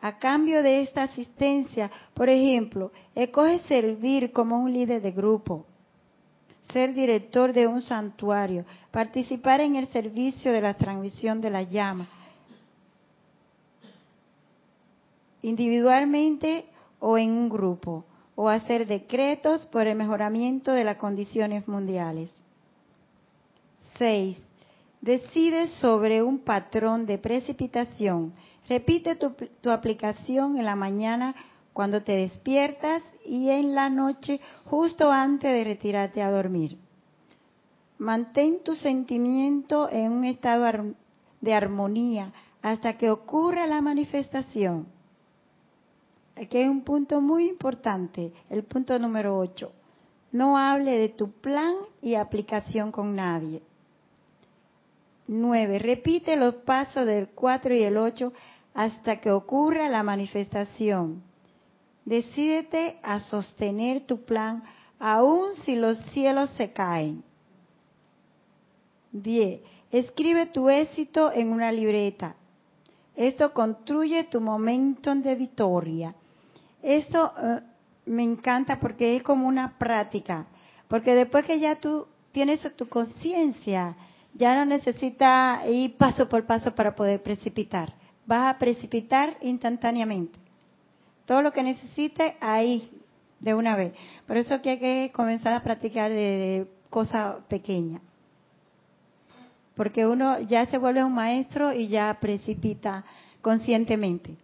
[0.00, 5.66] a cambio de esta asistencia, por ejemplo, escoge servir como un líder de grupo,
[6.72, 12.08] ser director de un santuario, participar en el servicio de la transmisión de la llama,
[15.42, 16.64] individualmente
[16.98, 22.30] o en un grupo, o hacer decretos por el mejoramiento de las condiciones mundiales.
[23.98, 24.38] 6.
[25.02, 28.32] Decide sobre un patrón de precipitación
[28.70, 31.34] Repite tu, aplicación en la mañana
[31.72, 36.78] cuando te despiertas y en la noche justo antes de retirarte a dormir.
[37.98, 40.94] Mantén tu sentimiento en un estado
[41.40, 44.86] de armonía hasta que ocurra la manifestación.
[46.36, 49.72] aquí hay un punto muy importante, el punto número 8.
[50.30, 53.62] No hable de tu plan y aplicación con nadie.
[55.26, 55.78] 9.
[55.78, 58.32] Repite los pasos del 4 y el 8
[58.80, 61.22] hasta que ocurra la manifestación.
[62.06, 64.62] Decídete a sostener tu plan
[64.98, 67.22] aun si los cielos se caen.
[69.12, 69.60] 10.
[69.92, 72.36] Escribe tu éxito en una libreta.
[73.14, 76.14] Esto construye tu momento de victoria.
[76.82, 77.60] Esto eh,
[78.06, 80.46] me encanta porque es como una práctica.
[80.88, 83.94] Porque después que ya tú tienes tu conciencia,
[84.32, 87.99] ya no necesitas ir paso por paso para poder precipitar.
[88.30, 90.38] Vas a precipitar instantáneamente.
[91.26, 92.88] Todo lo que necesites ahí,
[93.40, 93.92] de una vez.
[94.26, 98.02] Por eso que hay que comenzar a practicar de cosas pequeñas
[99.80, 103.02] porque uno ya se vuelve un maestro y ya precipita
[103.40, 104.36] conscientemente.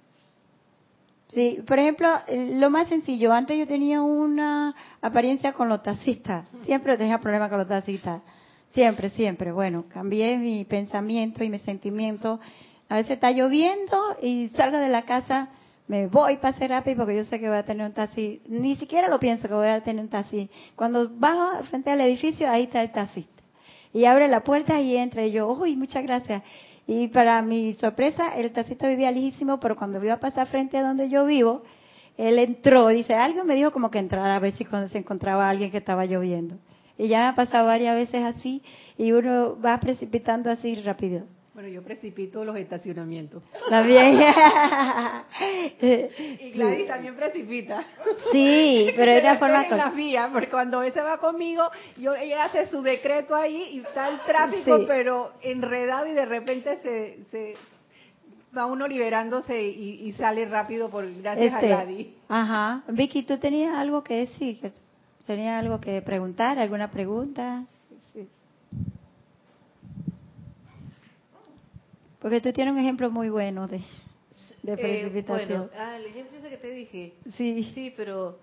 [1.29, 2.09] Sí, por ejemplo,
[2.55, 7.59] lo más sencillo, antes yo tenía una apariencia con los taxistas, siempre tenía problemas con
[7.59, 8.23] los taxistas,
[8.73, 9.53] siempre, siempre.
[9.53, 12.41] Bueno, cambié mi pensamiento y mi sentimiento.
[12.89, 15.49] A veces está lloviendo y salgo de la casa,
[15.89, 18.41] me voy para hacer rápido porque yo sé que voy a tener un taxi.
[18.47, 20.51] Ni siquiera lo pienso que voy a tener un taxi.
[20.75, 23.27] Cuando bajo frente al edificio, ahí está el taxi
[23.97, 25.25] y abre la puerta y entra.
[25.25, 26.43] Y yo, uy, muchas gracias.
[26.87, 30.83] Y para mi sorpresa, el taxista vivía lejísimo, pero cuando iba a pasar frente a
[30.83, 31.63] donde yo vivo,
[32.19, 32.89] él entró.
[32.89, 35.79] Dice, alguien me dijo como que entrara a ver si cuando se encontraba alguien que
[35.79, 36.57] estaba lloviendo.
[36.99, 38.63] Y ya me ha pasado varias veces así,
[38.99, 41.25] y uno va precipitando así rápido.
[41.57, 43.43] Bueno, yo precipito los estacionamientos.
[43.71, 44.21] También.
[45.81, 47.83] y Gladys también precipita.
[48.31, 49.65] Sí, pero de una forma...
[49.65, 51.63] En la vía, porque cuando ese va conmigo,
[51.97, 56.79] yo, ella hace su decreto ahí y está el tráfico, pero enredado y de repente
[56.83, 57.55] se, se
[58.55, 62.09] va uno liberándose y, sale rápido por gracias a este, Gladys.
[62.29, 62.83] Ajá.
[62.89, 64.75] Vicky, ¿tú tenías algo que decir?
[65.27, 66.59] ¿Tenías algo que preguntar?
[66.59, 67.65] ¿Alguna pregunta?
[72.27, 73.79] Porque tú tienes un ejemplo muy bueno de,
[74.65, 75.69] de eh, precipitación.
[75.69, 77.15] bueno, ah, el ejemplo ese que te dije.
[77.37, 77.71] Sí.
[77.73, 78.41] Sí, pero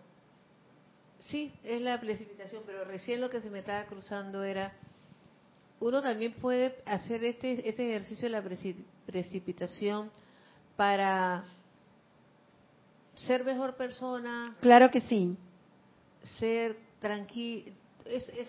[1.20, 4.72] sí, es la precipitación, pero recién lo que se me estaba cruzando era
[5.82, 8.44] uno también puede hacer este este ejercicio de la
[9.06, 10.10] precipitación
[10.78, 11.44] para
[13.16, 14.56] ser mejor persona.
[14.62, 15.36] Claro que sí.
[16.40, 17.74] Ser tranquilo,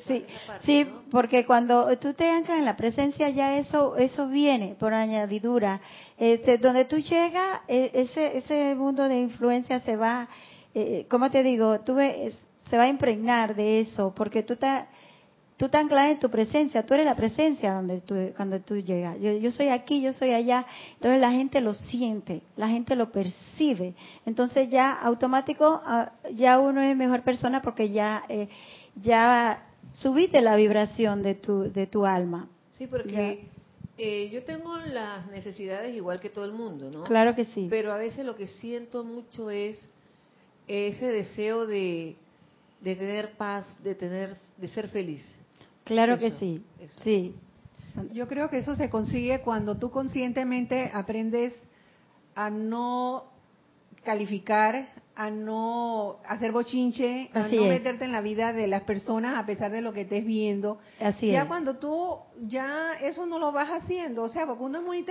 [0.06, 0.24] sí,
[0.64, 5.80] sí porque cuando tú te anclas en la presencia ya eso eso viene por añadidura.
[6.18, 10.28] Este, donde tú llegas, e, ese ese mundo de influencia se va,
[10.74, 11.80] eh, ¿cómo te digo?
[11.80, 14.86] Tú se va a impregnar de eso, porque tú estás
[15.56, 19.20] tú te anclas en tu presencia, tú eres la presencia donde tú, cuando tú llegas.
[19.20, 20.66] Yo, yo soy aquí, yo soy allá.
[20.94, 23.94] Entonces la gente lo siente, la gente lo percibe.
[24.26, 28.48] Entonces ya automático, ah, ya uno es mejor persona porque ya eh,
[29.02, 32.48] ya subiste la vibración de tu, de tu alma.
[32.78, 33.48] Sí, porque
[33.96, 37.04] eh, yo tengo las necesidades igual que todo el mundo, ¿no?
[37.04, 37.68] Claro que sí.
[37.70, 39.88] Pero a veces lo que siento mucho es
[40.66, 42.16] ese deseo de,
[42.80, 45.24] de tener paz, de tener, de ser feliz.
[45.84, 46.64] Claro que sí,
[47.02, 47.34] sí.
[48.12, 51.54] Yo creo que eso se consigue cuando tú conscientemente aprendes
[52.34, 53.24] a no
[54.02, 59.46] calificar, a no hacer bochinche, a no meterte en la vida de las personas a
[59.46, 60.78] pesar de lo que estés viendo.
[61.00, 64.84] Así ya cuando tú ya eso no lo vas haciendo, o sea, porque uno es
[64.84, 65.06] muy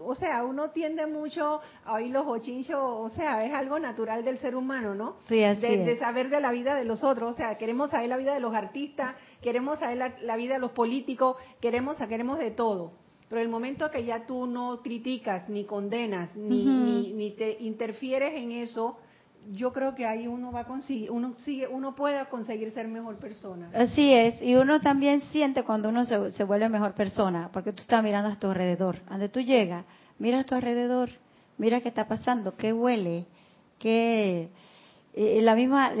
[0.00, 4.38] o sea, uno tiende mucho a oír los bochinchos, o sea, es algo natural del
[4.38, 5.16] ser humano, ¿no?
[5.28, 8.16] Sí, así de, saber de la vida de los otros, o sea, queremos saber la
[8.16, 12.50] vida de los artistas, queremos saber la, la vida de los políticos, queremos queremos de
[12.50, 12.92] todo.
[13.28, 18.52] Pero el momento que ya tú no criticas, ni condenas, ni, ni, te interfieres en
[18.52, 18.98] eso,
[19.52, 20.66] yo creo que ahí uno va a
[21.10, 23.70] uno sigue, uno puede conseguir ser mejor persona.
[23.74, 27.82] Así es, y uno también siente cuando uno se, se vuelve mejor persona, porque tú
[27.82, 29.00] estás mirando a tu alrededor.
[29.08, 29.84] Donde tú llegas,
[30.18, 31.10] mira a tu alrededor,
[31.56, 33.26] mira qué está pasando, qué huele,
[33.78, 34.50] qué
[35.14, 35.92] eh, la misma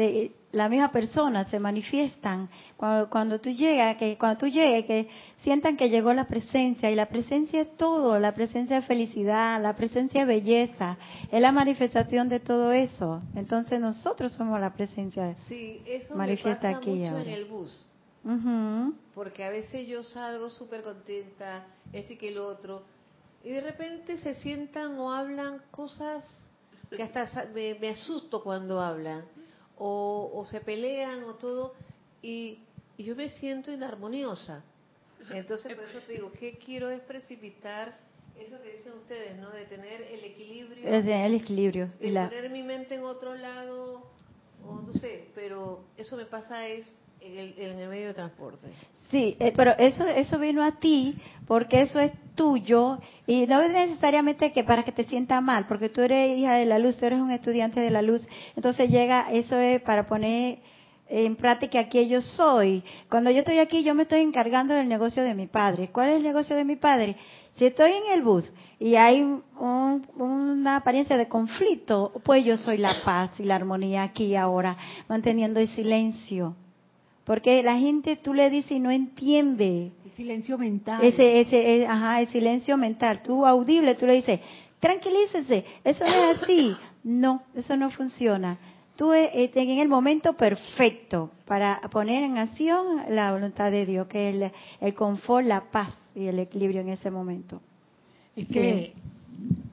[0.52, 5.08] la misma persona se manifiestan cuando, cuando tú llegas, que cuando tú llegues, que
[5.42, 9.76] sientan que llegó la presencia y la presencia es todo, la presencia de felicidad, la
[9.76, 10.96] presencia de belleza,
[11.30, 13.20] es la manifestación de todo eso.
[13.34, 15.34] Entonces nosotros somos la presencia.
[15.48, 17.86] Sí, eso manifiesta me pasa aquí mucho en el bus.
[19.14, 22.82] Porque a veces yo salgo súper contenta, este que el otro,
[23.44, 26.26] y de repente se sientan o hablan cosas
[26.90, 29.24] que hasta me asusto cuando hablan
[29.78, 31.74] o, se pelean o todo,
[32.22, 32.60] y,
[32.98, 34.64] yo me siento inarmoniosa.
[35.30, 37.96] Entonces, por eso te digo, ¿qué quiero es precipitar
[38.36, 39.50] Eso que dicen ustedes, ¿no?
[39.50, 40.90] De tener el equilibrio.
[40.90, 41.90] De tener el equilibrio.
[42.00, 44.10] De poner mi mente en otro lado,
[44.64, 46.86] o no sé, pero eso me pasa es
[47.20, 48.68] en el, medio de transporte.
[49.10, 51.16] Sí, eh, pero eso eso vino a ti
[51.46, 55.88] porque eso es tuyo y no es necesariamente que para que te sienta mal, porque
[55.88, 58.22] tú eres hija de la luz, tú eres un estudiante de la luz,
[58.54, 60.58] entonces llega, eso es para poner
[61.08, 62.84] en práctica aquí yo soy.
[63.08, 65.88] Cuando yo estoy aquí, yo me estoy encargando del negocio de mi padre.
[65.90, 67.16] ¿Cuál es el negocio de mi padre?
[67.56, 68.44] Si estoy en el bus
[68.78, 69.22] y hay
[69.58, 74.76] una apariencia de conflicto, pues yo soy la paz y la armonía aquí y ahora,
[75.08, 76.54] manteniendo el silencio
[77.28, 79.92] porque la gente tú le dices y no entiende.
[80.02, 81.04] El silencio mental.
[81.04, 83.20] Ese, ese, ajá, el silencio mental.
[83.22, 84.40] Tú audible, tú le dices,
[84.80, 86.74] tranquilícese, eso no es así.
[87.04, 88.58] No, eso no funciona.
[88.96, 94.06] Tú eh, estás en el momento perfecto para poner en acción la voluntad de Dios,
[94.06, 94.50] que es el,
[94.80, 97.60] el confort, la paz y el equilibrio en ese momento.
[98.34, 98.94] Es que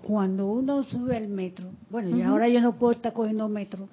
[0.04, 3.88] cuando uno sube al metro, bueno, y ahora yo no puedo estar cogiendo metro.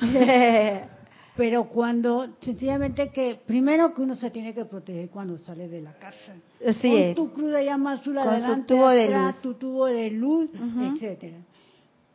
[1.38, 5.92] Pero cuando, sencillamente que, primero que uno se tiene que proteger cuando sale de la
[5.92, 6.34] casa.
[6.82, 9.40] Con tu cruda llama azul adelante, tubo de luz.
[9.40, 10.50] tu tubo de luz,
[10.92, 11.36] etcétera.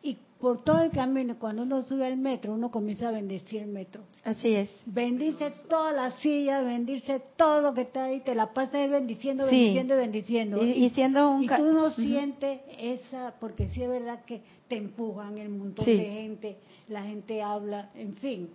[0.02, 3.70] Y por todo el camino, cuando uno sube al metro, uno comienza a bendecir el
[3.70, 4.02] metro.
[4.26, 4.70] Así es.
[4.88, 9.94] Bendice todas las sillas, bendice todo lo que está ahí, te la pasas bendiciendo, bendiciendo
[9.94, 10.62] y bendiciendo.
[10.62, 11.44] Y, siendo un...
[11.46, 16.10] Y tú no sientes esa, porque sí es verdad que te empujan el montón de
[16.12, 16.58] gente,
[16.90, 18.50] la gente habla, en fin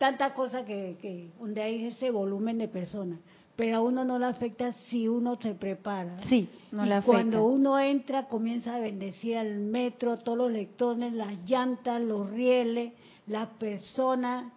[0.00, 3.18] tantas cosas que, que donde hay ese volumen de personas
[3.54, 6.18] pero a uno no le afecta si uno se prepara.
[6.30, 7.12] Sí, no le afecta.
[7.12, 12.94] Cuando uno entra, comienza a bendecir al metro, todos los lectores, las llantas, los rieles,
[13.26, 14.50] las personas,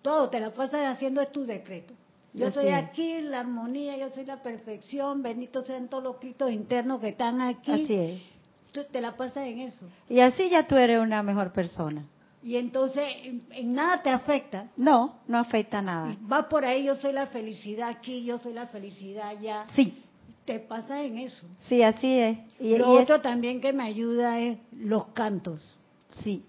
[0.00, 1.92] todo, te la pasas haciendo es tu decreto.
[2.32, 7.02] Yo soy aquí, la armonía, yo soy la perfección, benditos sean todos los cristos internos
[7.02, 7.84] que están aquí.
[7.84, 8.22] Así es.
[8.72, 9.84] Tú te la pasas en eso.
[10.08, 12.06] Y así ya tú eres una mejor persona.
[12.46, 13.04] Y entonces
[13.50, 14.68] en, nada te afecta.
[14.76, 16.16] No, no afecta nada.
[16.32, 19.66] va por ahí, yo soy la felicidad aquí, yo soy la felicidad allá.
[19.74, 20.00] Sí.
[20.44, 21.44] Te pasa en eso.
[21.68, 22.38] Sí, así es.
[22.60, 25.60] Y, lo otro también que me ayuda es los cantos.
[26.22, 26.44] Sí.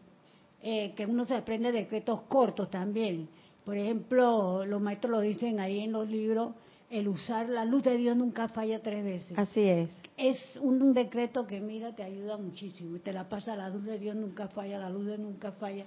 [0.61, 3.27] Eh, que uno se aprende decretos cortos también.
[3.65, 6.53] Por ejemplo, los maestros lo dicen ahí en los libros,
[6.89, 9.37] el usar la luz de Dios nunca falla tres veces.
[9.37, 9.89] Así es.
[10.15, 12.95] Es un, decreto que, mira, te ayuda muchísimo.
[12.95, 15.85] Y te la pasa la luz de Dios nunca falla, la luz de nunca falla.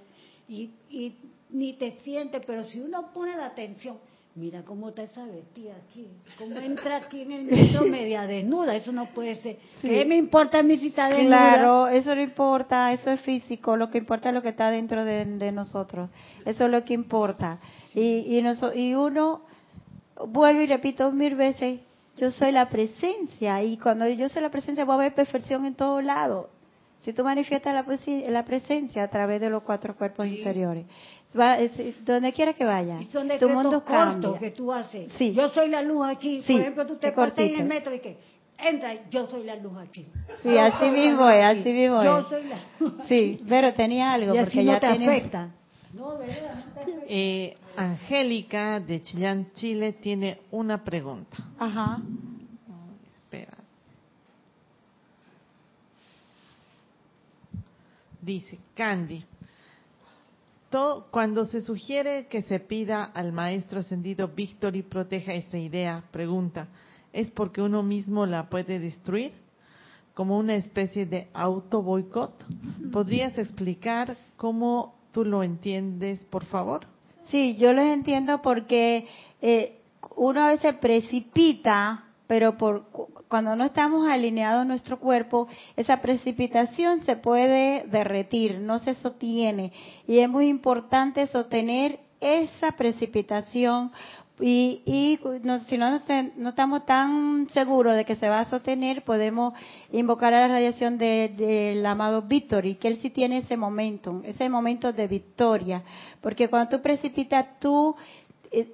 [0.48, 1.16] Y, y
[1.50, 3.96] ni te sientes, pero si uno pone la atención,
[4.34, 6.06] mira cómo está esa vestida aquí,
[6.38, 9.58] cómo entra aquí en el metro media desnuda, eso no puede ser.
[9.80, 11.54] ¿Qué me importa mí si está desnuda?
[11.54, 15.04] Claro, eso no importa, eso es físico, lo que importa es lo que está dentro
[15.04, 16.10] de, nosotros,
[16.44, 17.58] eso es lo que importa.
[17.94, 18.42] Y, y,
[18.74, 19.42] y uno
[20.26, 21.80] vuelvo y repito mil veces,
[22.16, 25.74] yo soy la presencia y cuando yo soy la presencia voy a ver perfección en
[25.74, 26.46] todos lados.
[27.02, 30.84] Si tú manifiestas la, presencia a través de los cuatro cuerpos inferiores,
[32.04, 34.38] donde quiera que vaya, son tu mundo cambia.
[34.38, 35.08] que tú haces.
[35.16, 35.32] Sí.
[35.32, 36.42] Yo soy la luz aquí.
[36.46, 38.18] Por ejemplo, tú te pasas en el metro y que
[38.58, 40.06] entra, yo soy la luz aquí.
[40.42, 42.04] Sí, así mismo es, así mismo es.
[42.04, 42.92] Yo soy la luz.
[43.08, 45.54] Sí, pero tenía algo y porque ya te afecta.
[45.92, 51.36] No, eh, Angélica de Chillán, Chile, tiene una pregunta.
[51.58, 52.00] Ajá.
[53.16, 53.56] espera.
[58.22, 59.24] Dice, Candy,
[60.70, 66.04] todo, cuando se sugiere que se pida al maestro ascendido Víctor y proteja esa idea,
[66.12, 66.68] pregunta,
[67.12, 69.32] ¿es porque uno mismo la puede destruir?
[70.14, 72.46] Como una especie de auto boicot.
[72.92, 76.86] ¿Podrías explicar cómo tú lo entiendes, por favor?
[77.30, 79.06] Sí, yo lo entiendo porque
[79.40, 79.80] eh,
[80.16, 82.86] uno a veces precipita, pero por
[83.28, 85.46] cuando no estamos alineados nuestro cuerpo,
[85.76, 89.72] esa precipitación se puede derretir, no se sostiene.
[90.08, 93.90] Y es muy importante sostener esa precipitación
[94.40, 95.18] y, y
[95.68, 95.90] si no,
[96.36, 99.54] no, estamos tan seguros de que se va a sostener, podemos
[99.92, 104.92] invocar a la radiación del amado Victory, que él sí tiene ese momento, ese momento
[104.92, 105.82] de victoria.
[106.22, 107.94] Porque cuando tú precipitas, tú,
[108.50, 108.72] eh,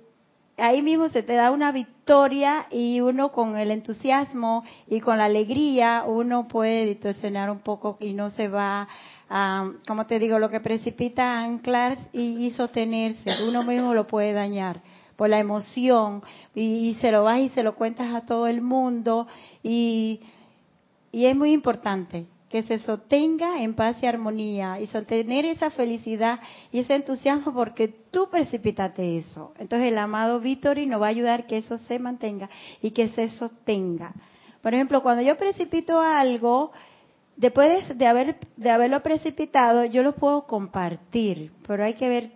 [0.57, 5.25] ahí mismo se te da una victoria y uno con el entusiasmo y con la
[5.25, 8.89] alegría, uno puede distorsionar un poco y no se va a,
[9.29, 14.81] como te digo, lo que precipita anclar y sostenerse, uno mismo lo puede dañar
[15.17, 16.23] por la emoción
[16.55, 19.27] y, se lo vas y se lo cuentas a todo el mundo
[19.63, 20.21] y,
[21.11, 26.39] y es muy importante que se sostenga en paz y armonía y sostener esa felicidad
[26.71, 29.53] y ese entusiasmo porque tú precipitaste eso.
[29.59, 32.49] Entonces el amado Vittori nos va a ayudar que eso se mantenga
[32.81, 34.15] y que se sostenga.
[34.63, 36.73] Por ejemplo, cuando yo precipito algo,
[37.37, 42.31] después de, haber, de haberlo precipitado, yo lo puedo compartir, pero hay que ver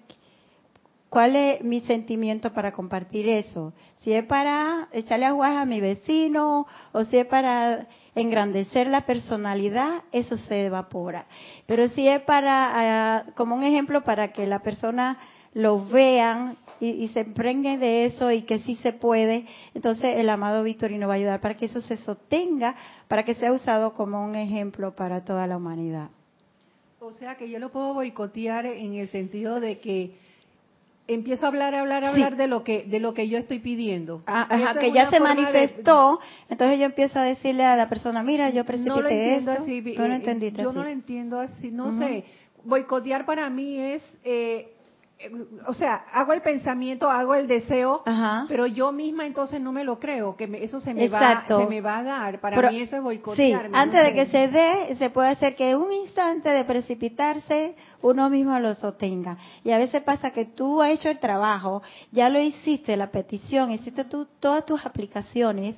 [1.09, 3.73] cuál es mi sentimiento para compartir eso.
[3.99, 10.05] Si es para echarle aguas a mi vecino o si es para engrandecer la personalidad,
[10.13, 11.27] eso se evapora.
[11.67, 15.19] Pero si es para, ah, como un ejemplo, para que la persona
[15.53, 19.45] lo vean y, se emprende de eso y que sí se puede,
[19.75, 22.75] entonces el amado Victorino va a ayudar para que eso se sostenga,
[23.09, 26.09] para que sea usado como un ejemplo para toda la humanidad.
[27.01, 30.13] O sea que yo lo puedo boicotear en el sentido de que
[31.07, 33.59] empiezo a hablar, a hablar, a hablar de lo que de lo que yo estoy
[33.59, 34.23] pidiendo.
[34.27, 38.51] Ah, ajá, que ya se manifestó, entonces yo empiezo a decirle a la persona, mira,
[38.51, 39.63] yo precipité no lo entiendo esto.
[39.65, 42.25] Así, no lo eh, entendiste Yo no lo entiendo así, no sé.
[42.65, 44.69] Boicotear para mí es eh,
[45.67, 48.03] o sea, hago el pensamiento, hago el deseo,
[48.49, 51.81] pero yo misma entonces no me lo creo, que eso se me va se me
[51.81, 52.41] va a dar.
[52.41, 53.67] Para mí eso es boicotear.
[53.67, 58.31] Sí, antes de que se dé, se puede hacer que un instante de precipitarse uno
[58.31, 59.37] mismo lo sostenga.
[59.63, 61.83] Y a veces pasa que tú has hecho el trabajo,
[62.13, 65.77] ya lo hiciste, la petición, hiciste tú todas tus aplicaciones.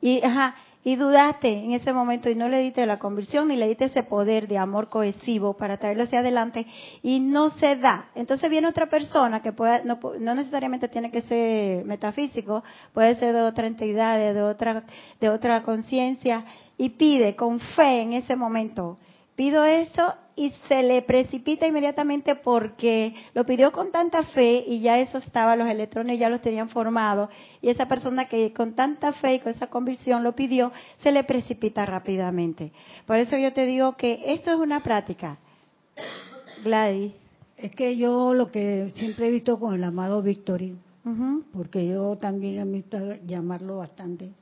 [0.00, 0.54] Y ajá,
[0.84, 4.02] y dudaste en ese momento y no le diste la conversión ni le diste ese
[4.02, 6.66] poder de amor cohesivo para traerlo hacia adelante
[7.02, 8.06] y no se da.
[8.14, 13.34] Entonces viene otra persona que puede, no, no necesariamente tiene que ser metafísico, puede ser
[13.34, 14.84] de otra entidad, de otra,
[15.20, 16.44] de otra conciencia
[16.76, 18.98] y pide con fe en ese momento.
[19.36, 24.98] Pido eso y se le precipita inmediatamente porque lo pidió con tanta fe y ya
[24.98, 27.30] eso estaba, los electrones ya los tenían formados
[27.60, 30.72] y esa persona que con tanta fe y con esa convicción lo pidió,
[31.02, 32.72] se le precipita rápidamente.
[33.06, 35.38] Por eso yo te digo que esto es una práctica.
[36.64, 37.12] Gladys.
[37.56, 40.76] Es que yo lo que siempre he visto con el amado Victory,
[41.52, 44.32] porque yo también he visto llamarlo bastante,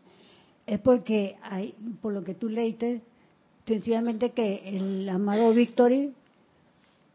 [0.66, 3.02] es porque hay, por lo que tú leíste,
[3.70, 6.12] sencillamente que el amado Victory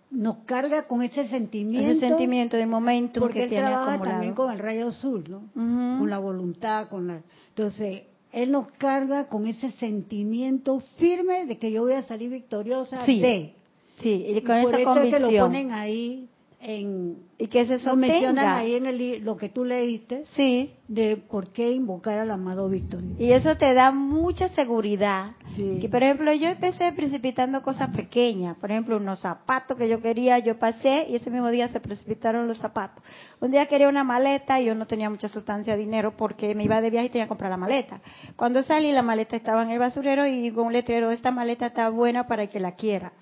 [0.10, 1.91] nos carga con ese sentimiento.
[1.91, 5.41] Ese sentimiento de momento porque que él trabaja también con el rayo azul, ¿no?
[5.53, 7.22] Con la voluntad, con la.
[7.49, 13.06] Entonces, él nos carga con ese sentimiento firme de que yo voy a salir victoriosa
[13.06, 13.19] sí.
[13.19, 13.53] de.
[14.02, 16.30] Sí, y con por eso se lo ponen ahí
[16.66, 20.74] en y que se mencionan ahí en el, lo que tú leíste sí.
[20.88, 23.02] de por qué invocar al amado Víctor.
[23.20, 25.34] Y eso te da mucha seguridad.
[25.56, 28.58] Que por ejemplo yo empecé precipitando cosas pequeñas.
[28.58, 32.48] Por ejemplo unos zapatos que yo quería yo pasé y ese mismo día se precipitaron
[32.48, 33.04] los zapatos.
[33.40, 36.82] Un día quería una maleta y yo no tenía mucha sustancia dinero porque me iba
[36.82, 38.02] de viaje y tenía que comprar la maleta.
[38.36, 41.90] Cuando salí la maleta estaba en el basurero y con un letrero esta maleta está
[41.90, 43.14] buena para el que la quiera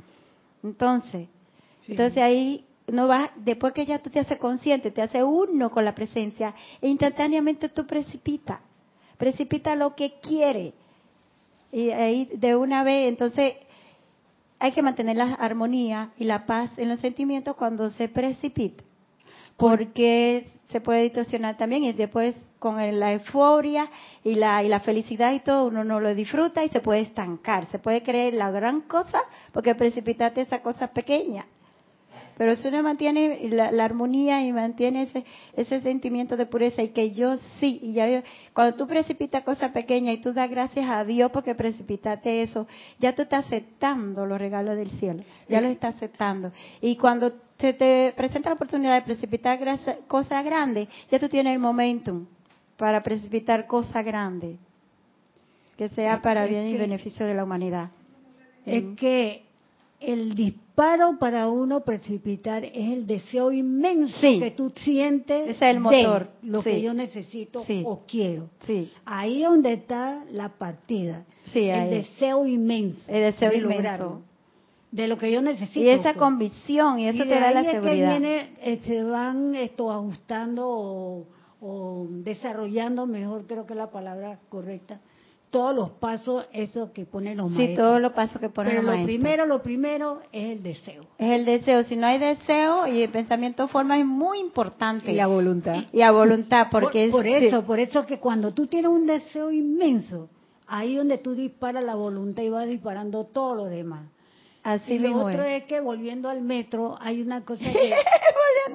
[0.64, 1.28] entonces
[1.88, 5.86] entonces ahí no va, después que ya tú te haces consciente, te haces uno con
[5.86, 8.62] la presencia, e instantáneamente tú precipita,
[9.18, 10.74] precipita lo que quiere.
[11.72, 13.56] Y ahí de una vez, entonces
[14.60, 18.84] hay que mantener la armonía y la paz en los sentimientos cuando se precipita,
[19.58, 23.90] porque se puede distorsionar también y después con la euforia
[24.24, 27.68] y la, y la felicidad y todo, uno no lo disfruta y se puede estancar,
[27.72, 29.20] se puede creer la gran cosa
[29.52, 31.46] porque precipitaste esa cosa pequeña.
[32.38, 37.12] Pero si uno mantiene la, armonía y mantiene ese, ese sentimiento de pureza y que
[37.12, 38.24] yo sí, y ya
[38.54, 42.68] cuando tú precipitas cosas pequeñas y tú das gracias a Dios porque precipitaste eso,
[43.00, 46.52] ya tú estás aceptando los regalos del cielo, ya lo estás aceptando.
[46.82, 49.60] Y cuando se te presenta la oportunidad de precipitar
[50.08, 52.26] cosas grandes, ya tú tienes el momentum
[52.78, 54.58] para precipitar cosas grandes,
[55.78, 57.92] que sea para bien y beneficio de la humanidad.
[58.66, 59.44] Es que
[60.00, 60.36] el
[60.74, 66.30] disparo para uno precipitar es el deseo inmenso que tú sientes es el motor.
[66.42, 68.50] de lo que yo necesito o quiero.
[68.66, 68.92] Sí.
[69.06, 71.26] Ahí es donde está la partida.
[71.54, 73.12] el deseo inmenso.
[73.12, 74.22] El deseo de inmenso.
[74.92, 75.80] de lo que yo necesito.
[75.80, 78.14] Y esa convicción, y eso te da la seguridad.
[78.14, 81.26] Que viene, eh, se van esto ajustando o,
[81.62, 85.00] o desarrollando, mejor creo que es la palabra correcta,
[85.54, 87.70] todos los pasos esos que ponen los maestros.
[87.70, 89.06] Sí, todos los pasos que ponen los maestros.
[89.22, 91.06] Pero lo primero, lo primero es el deseo.
[91.20, 91.84] Es el deseo.
[91.84, 95.12] Si no hay deseo y el pensamiento forma es muy importante.
[95.12, 95.84] Y la voluntad.
[95.92, 100.28] Y la voluntad, porque por, eso, por eso que cuando tú tienes un deseo inmenso,
[100.66, 104.10] ahí donde tú disparas la voluntad y vas disparando todo lo demás.
[104.64, 105.66] Así y lo otro es.
[105.66, 107.94] que volviendo al metro hay una cosa que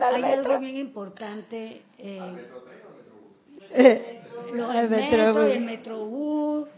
[0.01, 1.83] hay algo bien importante.
[3.71, 4.18] Eh,
[4.49, 6.69] el metro, el metrobús,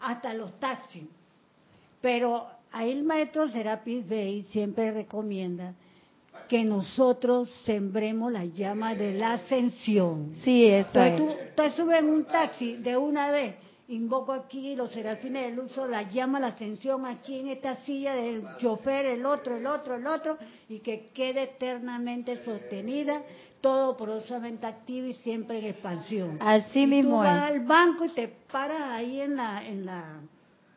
[0.00, 1.04] hasta los taxis.
[2.00, 5.74] Pero ahí el maestro Serapis Bey siempre recomienda
[6.48, 10.34] que nosotros sembremos la llama de la ascensión.
[10.42, 13.54] Sí, eso Entonces tú, tú subes en un taxi de una vez
[13.88, 18.44] invoco aquí los serafines del uso, la llama la ascensión aquí en esta silla del
[18.58, 20.38] chofer, el otro, el otro, el otro,
[20.68, 23.22] y que quede eternamente sostenida,
[23.62, 26.38] todo porosamente activo y siempre en expansión.
[26.40, 27.56] Así y mismo tú vas es.
[27.56, 30.20] al banco y te paras ahí en la, en la,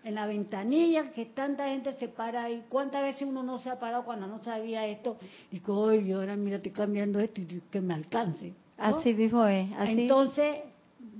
[0.06, 2.64] en la ventanilla, que tanta gente se para ahí.
[2.70, 5.18] ¿Cuántas veces uno no se ha parado cuando no sabía esto?
[5.52, 8.53] Y que, oye, ahora mira, estoy cambiando esto y que me alcance.
[8.78, 8.86] ¿no?
[8.86, 9.70] Así mismo es.
[9.78, 10.03] Así.
[10.03, 10.57] Entonces,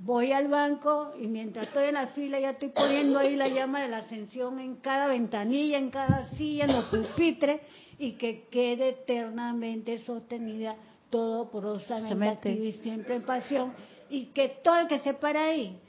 [0.06, 3.82] voy al banco y mientras estoy en la fila ya estoy poniendo ahí la llama
[3.82, 7.62] de la ascensión en cada ventanilla, en cada silla, en los pupitres
[7.98, 10.76] y que quede eternamente sostenida
[11.16, 13.74] todo porosamente activo y siempre en pasión
[14.10, 15.80] y que todo el que se para ahí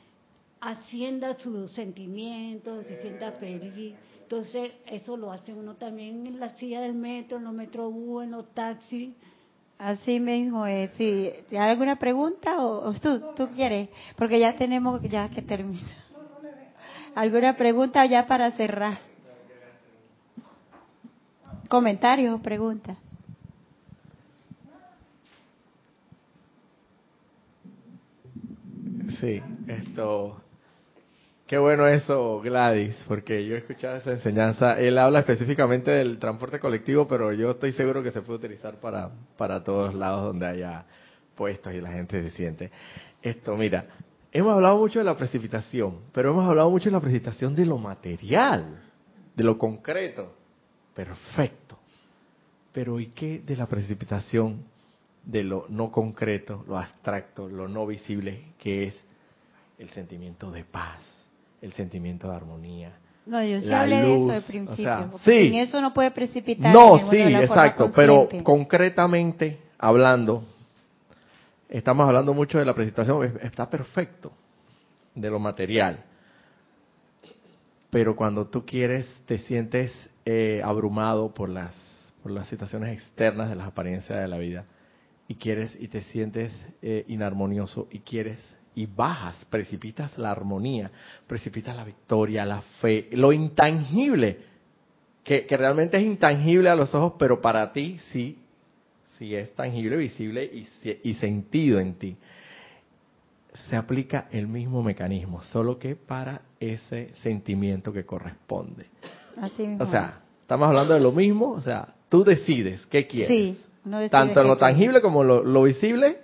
[0.60, 3.96] ascienda sus sentimientos, se sienta feliz.
[4.22, 8.30] Entonces, eso lo hace uno también en la silla del metro, en los metrobús, en
[8.30, 9.14] los taxis.
[9.78, 10.92] Así mismo es.
[10.92, 11.32] Sí.
[11.50, 13.88] ¿Hay alguna pregunta o, o tú, tú quieres?
[14.16, 16.06] Porque ya tenemos ya que terminar.
[17.16, 18.98] ¿Alguna pregunta ya para cerrar?
[21.68, 22.96] ¿Comentarios o preguntas?
[29.20, 30.42] Sí, esto.
[31.46, 34.78] Qué bueno eso, Gladys, porque yo he escuchado esa enseñanza.
[34.78, 39.10] Él habla específicamente del transporte colectivo, pero yo estoy seguro que se puede utilizar para,
[39.36, 40.84] para todos lados donde haya
[41.34, 42.70] puestos y la gente se siente.
[43.22, 43.86] Esto, mira,
[44.32, 47.78] hemos hablado mucho de la precipitación, pero hemos hablado mucho de la precipitación de lo
[47.78, 48.82] material,
[49.34, 50.34] de lo concreto.
[50.94, 51.78] Perfecto.
[52.72, 54.64] Pero ¿y qué de la precipitación
[55.24, 59.05] de lo no concreto, lo abstracto, lo no visible, que es
[59.78, 60.98] el sentimiento de paz,
[61.60, 62.92] el sentimiento de armonía?
[63.26, 64.84] No, yo sí La hablé de eso luz, al o principio.
[64.84, 65.46] sea, porque sí.
[65.50, 66.72] sin eso no puede precipitar.
[66.72, 70.44] No, en sí, de la forma exacto, pero concretamente hablando,
[71.68, 74.32] estamos hablando mucho de la precipitación, es- está perfecto,
[75.14, 76.04] de lo material.
[77.90, 79.92] Pero cuando tú quieres, te sientes
[80.24, 81.72] eh, abrumado por las,
[82.22, 84.64] por las situaciones externas de las apariencias de la vida,
[85.28, 88.38] y quieres y te sientes eh, inarmonioso y quieres
[88.76, 90.90] y bajas, precipitas la armonía,
[91.26, 94.38] precipitas la victoria, la fe, lo intangible,
[95.24, 98.38] que, que realmente es intangible a los ojos, pero para ti sí,
[99.18, 102.16] sí es tangible, visible y, se- y sentido en ti.
[103.70, 108.86] Se aplica el mismo mecanismo, solo que para ese sentimiento que corresponde.
[109.40, 113.06] Así mismo O sea, estamos hablando de lo mismo, o sea, tú decides qué es.
[113.06, 113.28] quieres.
[113.28, 116.18] sí, no Tanto en lo tangible como lo, lo visible,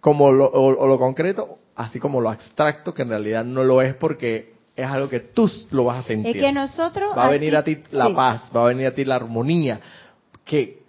[0.00, 3.80] como lo, o, o lo concreto, así como lo abstracto, que en realidad no lo
[3.80, 6.36] es porque es algo que tú lo vas a sentir.
[6.36, 8.12] Es que nosotros va a venir a ti la sí.
[8.14, 9.80] paz, va a venir a ti la armonía,
[10.44, 10.82] que,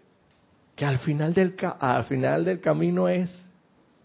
[0.76, 3.30] que al final del ca- al final del camino es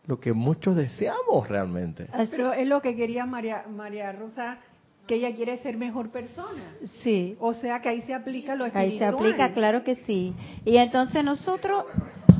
[0.07, 2.07] lo que muchos deseamos realmente.
[2.31, 4.59] Pero es lo que quería María, María Rosa,
[5.07, 6.77] que ella quiere ser mejor persona.
[7.03, 7.37] sí.
[7.41, 8.93] O sea que ahí se aplica lo espiritual.
[8.93, 10.35] Ahí se aplica, claro que sí.
[10.65, 11.85] Y entonces nosotros,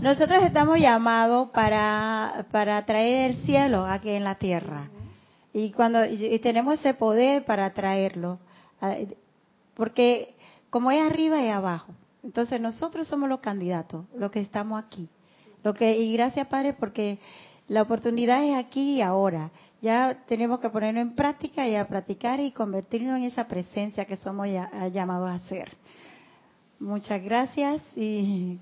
[0.01, 4.91] nosotros estamos llamados para, para traer el cielo aquí en la tierra.
[5.53, 8.39] Y cuando y, tenemos ese poder para traerlo,
[8.85, 8.97] Ah,
[9.75, 10.35] porque
[10.69, 15.09] como es arriba y abajo, entonces nosotros somos los candidatos, los que estamos aquí.
[15.63, 17.19] Lo que y gracias Padre porque
[17.69, 19.51] la oportunidad es aquí y ahora.
[19.85, 24.17] Ya tenemos que ponerlo en práctica y a practicar y convertirnos en esa presencia que
[24.17, 25.77] somos ya- llamados a ser.
[26.81, 28.59] Muchas gracias y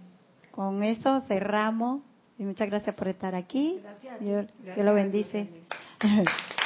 [0.50, 2.02] con eso cerramos.
[2.38, 3.80] Y muchas gracias por estar aquí.
[4.18, 5.48] Dios, Dios lo bendice.